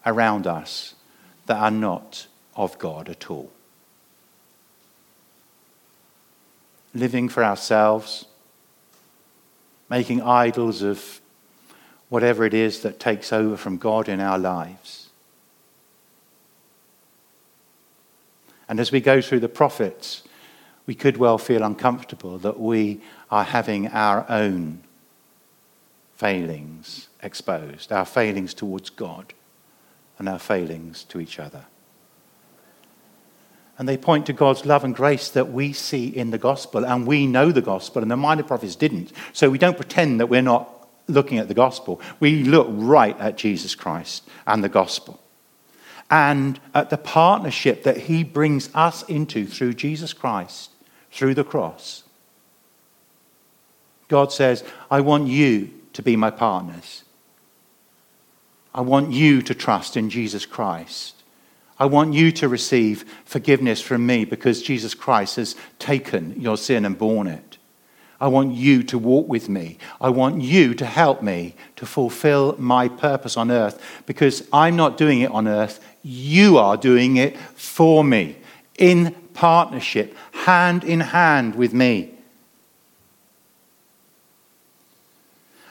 around 0.06 0.46
us 0.46 0.94
that 1.46 1.56
are 1.56 1.72
not 1.72 2.28
of 2.54 2.78
God 2.78 3.08
at 3.08 3.28
all. 3.32 3.50
Living 6.94 7.28
for 7.28 7.42
ourselves 7.42 8.26
making 9.88 10.22
idols 10.22 10.82
of 10.82 11.20
whatever 12.08 12.44
it 12.44 12.54
is 12.54 12.80
that 12.80 13.00
takes 13.00 13.32
over 13.32 13.56
from 13.56 13.76
God 13.76 14.08
in 14.08 14.20
our 14.20 14.38
lives. 14.38 15.08
And 18.68 18.80
as 18.80 18.90
we 18.90 19.00
go 19.00 19.20
through 19.20 19.40
the 19.40 19.48
prophets, 19.48 20.22
we 20.86 20.94
could 20.94 21.16
well 21.16 21.38
feel 21.38 21.62
uncomfortable 21.62 22.38
that 22.38 22.58
we 22.58 23.00
are 23.30 23.44
having 23.44 23.88
our 23.88 24.24
own 24.30 24.82
failings 26.16 27.08
exposed, 27.22 27.92
our 27.92 28.04
failings 28.04 28.54
towards 28.54 28.90
God 28.90 29.34
and 30.18 30.28
our 30.28 30.38
failings 30.38 31.04
to 31.04 31.20
each 31.20 31.38
other. 31.38 31.64
And 33.76 33.88
they 33.88 33.96
point 33.96 34.26
to 34.26 34.32
God's 34.32 34.64
love 34.64 34.84
and 34.84 34.94
grace 34.94 35.28
that 35.30 35.52
we 35.52 35.72
see 35.72 36.06
in 36.06 36.30
the 36.30 36.38
gospel, 36.38 36.84
and 36.84 37.06
we 37.06 37.26
know 37.26 37.50
the 37.50 37.62
gospel, 37.62 38.02
and 38.02 38.10
the 38.10 38.16
minor 38.16 38.42
prophets 38.42 38.76
didn't. 38.76 39.12
So 39.32 39.50
we 39.50 39.58
don't 39.58 39.76
pretend 39.76 40.20
that 40.20 40.26
we're 40.26 40.42
not 40.42 40.70
looking 41.08 41.38
at 41.38 41.48
the 41.48 41.54
gospel. 41.54 42.00
We 42.20 42.44
look 42.44 42.68
right 42.70 43.18
at 43.18 43.36
Jesus 43.36 43.74
Christ 43.74 44.28
and 44.46 44.62
the 44.62 44.68
gospel, 44.68 45.20
and 46.10 46.60
at 46.72 46.90
the 46.90 46.98
partnership 46.98 47.82
that 47.82 47.96
he 47.96 48.22
brings 48.22 48.70
us 48.74 49.02
into 49.04 49.46
through 49.46 49.74
Jesus 49.74 50.12
Christ, 50.12 50.70
through 51.10 51.34
the 51.34 51.44
cross. 51.44 52.04
God 54.08 54.32
says, 54.32 54.62
I 54.90 55.00
want 55.00 55.28
you 55.28 55.70
to 55.94 56.02
be 56.02 56.14
my 56.14 56.30
partners 56.30 57.04
I 58.74 58.80
want 58.80 59.12
you 59.12 59.40
to 59.42 59.54
trust 59.54 59.96
in 59.96 60.10
Jesus 60.10 60.46
Christ. 60.46 61.22
I 61.78 61.86
want 61.86 62.14
you 62.14 62.30
to 62.32 62.48
receive 62.48 63.04
forgiveness 63.24 63.80
from 63.80 64.06
me 64.06 64.24
because 64.24 64.62
Jesus 64.62 64.94
Christ 64.94 65.36
has 65.36 65.56
taken 65.78 66.40
your 66.40 66.56
sin 66.56 66.84
and 66.84 66.96
borne 66.96 67.26
it. 67.26 67.58
I 68.20 68.28
want 68.28 68.54
you 68.54 68.82
to 68.84 68.96
walk 68.96 69.28
with 69.28 69.48
me. 69.48 69.78
I 70.00 70.08
want 70.10 70.40
you 70.40 70.74
to 70.74 70.86
help 70.86 71.22
me 71.22 71.54
to 71.76 71.84
fulfill 71.84 72.56
my 72.58 72.88
purpose 72.88 73.36
on 73.36 73.50
earth 73.50 73.82
because 74.06 74.46
I'm 74.52 74.76
not 74.76 74.96
doing 74.96 75.20
it 75.20 75.30
on 75.30 75.48
earth. 75.48 75.84
You 76.02 76.58
are 76.58 76.76
doing 76.76 77.16
it 77.16 77.36
for 77.36 78.04
me 78.04 78.36
in 78.78 79.14
partnership, 79.34 80.16
hand 80.32 80.84
in 80.84 81.00
hand 81.00 81.56
with 81.56 81.74
me. 81.74 82.14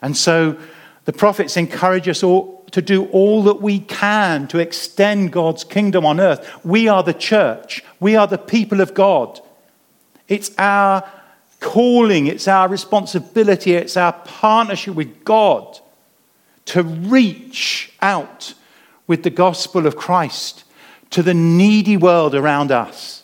And 0.02 0.18
so 0.18 0.60
the 1.06 1.14
prophets 1.14 1.56
encourage 1.56 2.10
us 2.10 2.24
all 2.24 2.63
to 2.74 2.82
do 2.82 3.06
all 3.06 3.44
that 3.44 3.62
we 3.62 3.80
can 3.80 4.48
to 4.48 4.58
extend 4.60 5.32
God's 5.32 5.64
kingdom 5.64 6.06
on 6.06 6.20
earth. 6.20 6.66
We 6.66 6.88
are 6.88 7.04
the 7.04 7.14
church, 7.14 7.84
we 8.00 8.16
are 8.16 8.28
the 8.28 8.38
people 8.38 8.82
of 8.82 8.94
God. 8.94 9.40
It's 10.28 10.52
our 10.58 11.10
calling, 11.60 12.28
it's 12.28 12.48
our 12.48 12.68
responsibility, 12.68 13.74
it's 13.74 13.96
our 13.96 14.14
partnership 14.14 14.96
with 14.96 15.24
God 15.24 15.80
to 16.66 16.82
reach 16.82 17.94
out 18.02 18.54
with 19.06 19.24
the 19.24 19.30
gospel 19.30 19.86
of 19.86 19.96
Christ 19.96 20.64
to 21.12 21.22
the 21.22 21.34
needy 21.36 21.96
world 21.96 22.34
around 22.34 22.72
us, 22.72 23.24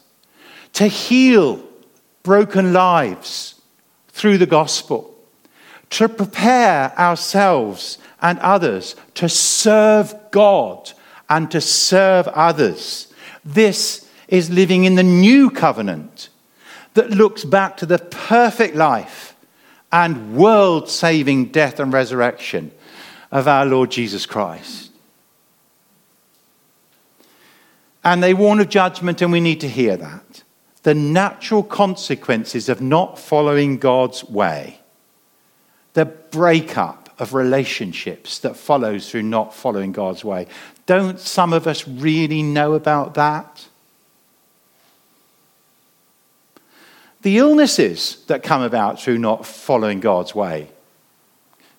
to 0.73 0.85
heal 0.85 1.63
broken 2.21 2.71
lives 2.71 3.59
through 4.09 4.37
the 4.37 4.45
gospel, 4.45 5.11
to 5.91 6.07
prepare 6.07 6.97
ourselves 6.99 7.97
and 8.21 8.39
others 8.39 8.95
to 9.15 9.29
serve 9.29 10.13
God 10.31 10.91
and 11.29 11.49
to 11.51 11.61
serve 11.61 12.27
others. 12.29 13.13
This 13.43 14.07
is 14.27 14.49
living 14.49 14.85
in 14.85 14.95
the 14.95 15.03
new 15.03 15.49
covenant 15.49 16.29
that 16.93 17.09
looks 17.09 17.43
back 17.43 17.77
to 17.77 17.85
the 17.85 17.99
perfect 17.99 18.75
life 18.75 19.35
and 19.91 20.35
world 20.35 20.89
saving 20.89 21.45
death 21.45 21.79
and 21.79 21.91
resurrection 21.91 22.71
of 23.31 23.47
our 23.47 23.65
Lord 23.65 23.91
Jesus 23.91 24.25
Christ. 24.25 24.91
And 28.03 28.23
they 28.23 28.33
warn 28.33 28.59
of 28.59 28.69
judgment, 28.69 29.21
and 29.21 29.31
we 29.31 29.41
need 29.41 29.59
to 29.61 29.69
hear 29.69 29.97
that. 29.97 30.43
The 30.83 30.95
natural 30.95 31.63
consequences 31.63 32.69
of 32.69 32.81
not 32.81 33.19
following 33.19 33.77
God's 33.77 34.23
way, 34.23 34.79
breakup 36.31 37.09
of 37.19 37.33
relationships 37.33 38.39
that 38.39 38.55
follows 38.55 39.09
through 39.09 39.23
not 39.23 39.53
following 39.53 39.91
God's 39.91 40.23
way. 40.23 40.47
Don't 40.85 41.19
some 41.19 41.53
of 41.53 41.67
us 41.67 41.87
really 41.87 42.41
know 42.41 42.73
about 42.73 43.15
that? 43.15 43.67
The 47.21 47.37
illnesses 47.37 48.23
that 48.27 48.43
come 48.43 48.61
about 48.61 49.01
through 49.01 49.17
not 49.17 49.45
following 49.45 49.99
God's 49.99 50.33
way. 50.33 50.69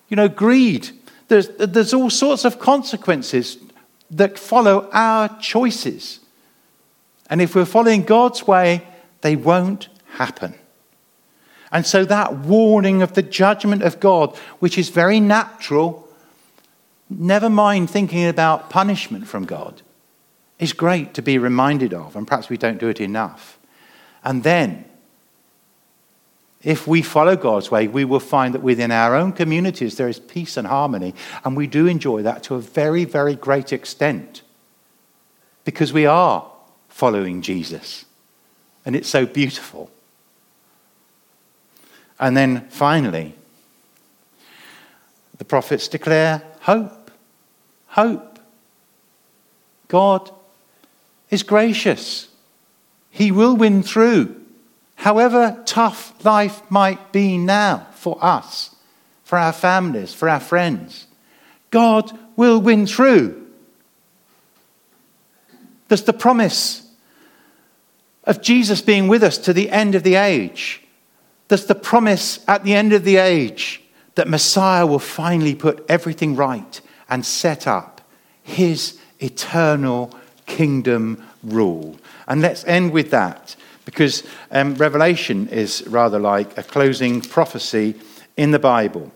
You 0.07 0.15
know, 0.15 0.27
greed. 0.27 0.89
There's, 1.29 1.47
there's 1.57 1.93
all 1.93 2.09
sorts 2.09 2.45
of 2.45 2.59
consequences 2.59 3.57
that 4.11 4.37
follow 4.37 4.89
our 4.91 5.29
choices. 5.39 6.19
And 7.29 7.41
if 7.41 7.55
we're 7.55 7.65
following 7.65 8.03
God's 8.03 8.45
way, 8.45 8.85
they 9.21 9.35
won't 9.35 9.87
happen. 10.13 10.53
And 11.71 11.85
so 11.85 12.03
that 12.05 12.37
warning 12.37 13.01
of 13.01 13.13
the 13.13 13.21
judgment 13.21 13.81
of 13.81 13.99
God, 13.99 14.35
which 14.59 14.77
is 14.77 14.89
very 14.89 15.19
natural, 15.19 16.07
never 17.09 17.49
mind 17.49 17.89
thinking 17.89 18.25
about 18.27 18.69
punishment 18.69 19.27
from 19.27 19.45
God, 19.45 19.81
is 20.59 20.73
great 20.73 21.13
to 21.15 21.21
be 21.21 21.37
reminded 21.37 21.93
of, 21.93 22.15
and 22.15 22.27
perhaps 22.27 22.49
we 22.49 22.57
don't 22.57 22.79
do 22.79 22.89
it 22.89 23.01
enough. 23.01 23.57
And 24.23 24.43
then, 24.43 24.85
if 26.61 26.85
we 26.85 27.01
follow 27.01 27.35
God's 27.35 27.71
way, 27.71 27.87
we 27.87 28.05
will 28.05 28.19
find 28.19 28.53
that 28.53 28.61
within 28.61 28.91
our 28.91 29.15
own 29.15 29.31
communities 29.33 29.95
there 29.95 30.07
is 30.07 30.19
peace 30.19 30.57
and 30.57 30.67
harmony, 30.67 31.15
and 31.43 31.57
we 31.57 31.67
do 31.67 31.87
enjoy 31.87 32.21
that 32.21 32.43
to 32.43 32.55
a 32.55 32.61
very, 32.61 33.05
very 33.05 33.35
great 33.35 33.73
extent 33.73 34.43
because 35.63 35.93
we 35.93 36.05
are 36.05 36.49
following 36.89 37.41
Jesus. 37.41 38.05
And 38.85 38.95
it's 38.95 39.09
so 39.09 39.25
beautiful. 39.25 39.89
And 42.21 42.37
then 42.37 42.67
finally, 42.69 43.33
the 45.39 45.43
prophets 45.43 45.87
declare 45.87 46.43
hope. 46.61 47.09
Hope. 47.87 48.39
God 49.87 50.29
is 51.31 51.41
gracious. 51.41 52.29
He 53.09 53.31
will 53.31 53.57
win 53.57 53.81
through. 53.81 54.39
However 54.95 55.61
tough 55.65 56.23
life 56.23 56.61
might 56.69 57.11
be 57.11 57.39
now 57.39 57.87
for 57.95 58.23
us, 58.23 58.75
for 59.23 59.39
our 59.39 59.51
families, 59.51 60.13
for 60.13 60.29
our 60.29 60.39
friends, 60.39 61.07
God 61.71 62.15
will 62.35 62.61
win 62.61 62.85
through. 62.85 63.47
There's 65.87 66.03
the 66.03 66.13
promise 66.13 66.87
of 68.25 68.43
Jesus 68.43 68.79
being 68.81 69.07
with 69.07 69.23
us 69.23 69.39
to 69.39 69.53
the 69.53 69.71
end 69.71 69.95
of 69.95 70.03
the 70.03 70.15
age. 70.15 70.81
There's 71.51 71.65
the 71.65 71.75
promise 71.75 72.39
at 72.47 72.63
the 72.63 72.73
end 72.73 72.93
of 72.93 73.03
the 73.03 73.17
age 73.17 73.81
that 74.15 74.29
Messiah 74.29 74.85
will 74.85 74.99
finally 74.99 75.53
put 75.53 75.83
everything 75.89 76.37
right 76.37 76.79
and 77.09 77.25
set 77.25 77.67
up 77.67 77.99
his 78.41 78.97
eternal 79.19 80.17
kingdom 80.45 81.21
rule. 81.43 81.97
And 82.25 82.41
let's 82.41 82.63
end 82.63 82.93
with 82.93 83.11
that 83.11 83.57
because 83.83 84.23
um, 84.49 84.75
Revelation 84.75 85.49
is 85.49 85.83
rather 85.87 86.19
like 86.19 86.57
a 86.57 86.63
closing 86.63 87.19
prophecy 87.19 87.95
in 88.37 88.51
the 88.51 88.57
Bible. 88.57 89.11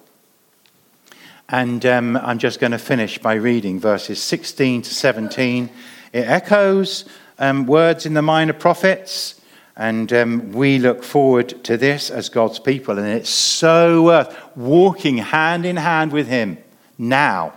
And 1.48 1.86
um, 1.86 2.18
I'm 2.18 2.38
just 2.38 2.60
going 2.60 2.74
to 2.74 2.78
finish 2.78 3.18
by 3.18 3.36
reading 3.36 3.80
verses 3.80 4.22
16 4.22 4.82
to 4.82 4.94
17. 4.94 5.70
It 6.12 6.28
echoes 6.28 7.06
um, 7.40 7.66
words 7.66 8.06
in 8.06 8.14
the 8.14 8.22
minor 8.22 8.52
prophets. 8.52 9.40
And 9.78 10.12
um, 10.14 10.52
we 10.54 10.80
look 10.80 11.04
forward 11.04 11.64
to 11.66 11.76
this 11.76 12.10
as 12.10 12.30
God's 12.30 12.60
people. 12.60 12.98
And 12.98 13.08
it's 13.08 13.30
so 13.30 14.04
worth 14.04 14.36
walking 14.56 15.18
hand 15.18 15.66
in 15.66 15.76
hand 15.76 16.14
with 16.14 16.28
Him 16.28 16.58
now. 16.98 17.54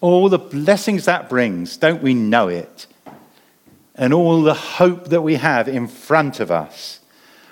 All 0.00 0.28
the 0.28 0.38
blessings 0.38 1.04
that 1.06 1.28
brings, 1.28 1.76
don't 1.76 2.02
we 2.02 2.14
know 2.14 2.48
it? 2.48 2.86
And 3.96 4.14
all 4.14 4.42
the 4.42 4.54
hope 4.54 5.08
that 5.08 5.22
we 5.22 5.34
have 5.34 5.68
in 5.68 5.88
front 5.88 6.40
of 6.40 6.50
us. 6.50 7.00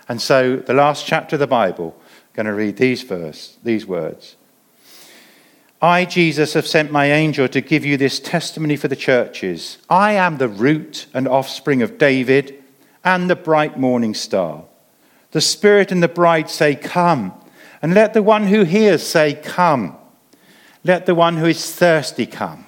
And 0.09 0.22
so, 0.22 0.56
the 0.56 0.72
last 0.72 1.04
chapter 1.04 1.36
of 1.36 1.40
the 1.40 1.46
Bible, 1.46 1.94
I'm 2.00 2.34
going 2.34 2.46
to 2.46 2.54
read 2.54 2.78
these 2.78 3.02
verse, 3.02 3.59
these 3.62 3.84
words. 3.84 4.36
I, 5.82 6.06
Jesus, 6.06 6.54
have 6.54 6.66
sent 6.66 6.90
my 6.90 7.12
angel 7.12 7.46
to 7.48 7.61
give 7.61 7.84
you 7.84 7.96
this 7.96 8.18
testimony 8.18 8.76
for 8.76 8.88
the 8.88 8.96
churches. 8.96 9.78
I 9.90 10.12
am 10.12 10.38
the 10.38 10.48
root 10.48 11.06
and 11.12 11.28
offspring 11.28 11.82
of 11.82 11.98
David 11.98 12.64
and 13.05 13.28
the 13.28 13.36
bright 13.36 13.78
morning 13.78 14.14
star. 14.14 14.64
The 15.32 15.40
Spirit 15.40 15.92
and 15.92 16.03
the 16.03 16.09
bride 16.09 16.49
say, 16.51 16.74
Come. 16.74 17.32
And 17.80 17.94
let 17.94 18.12
the 18.14 18.22
one 18.22 18.46
who 18.46 18.64
hears 18.64 19.03
say, 19.03 19.34
Come. 19.34 19.96
Let 20.84 21.07
the 21.07 21.14
one 21.14 21.36
who 21.36 21.46
is 21.46 21.74
thirsty 21.74 22.26
come. 22.26 22.66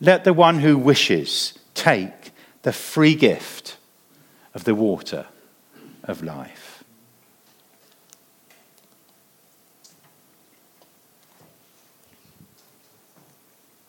Let 0.00 0.24
the 0.24 0.32
one 0.32 0.60
who 0.60 0.78
wishes 0.78 1.58
take 1.74 2.32
the 2.62 2.72
free 2.72 3.14
gift 3.14 3.76
of 4.54 4.64
the 4.64 4.74
water 4.74 5.26
of 6.04 6.22
life. 6.22 6.59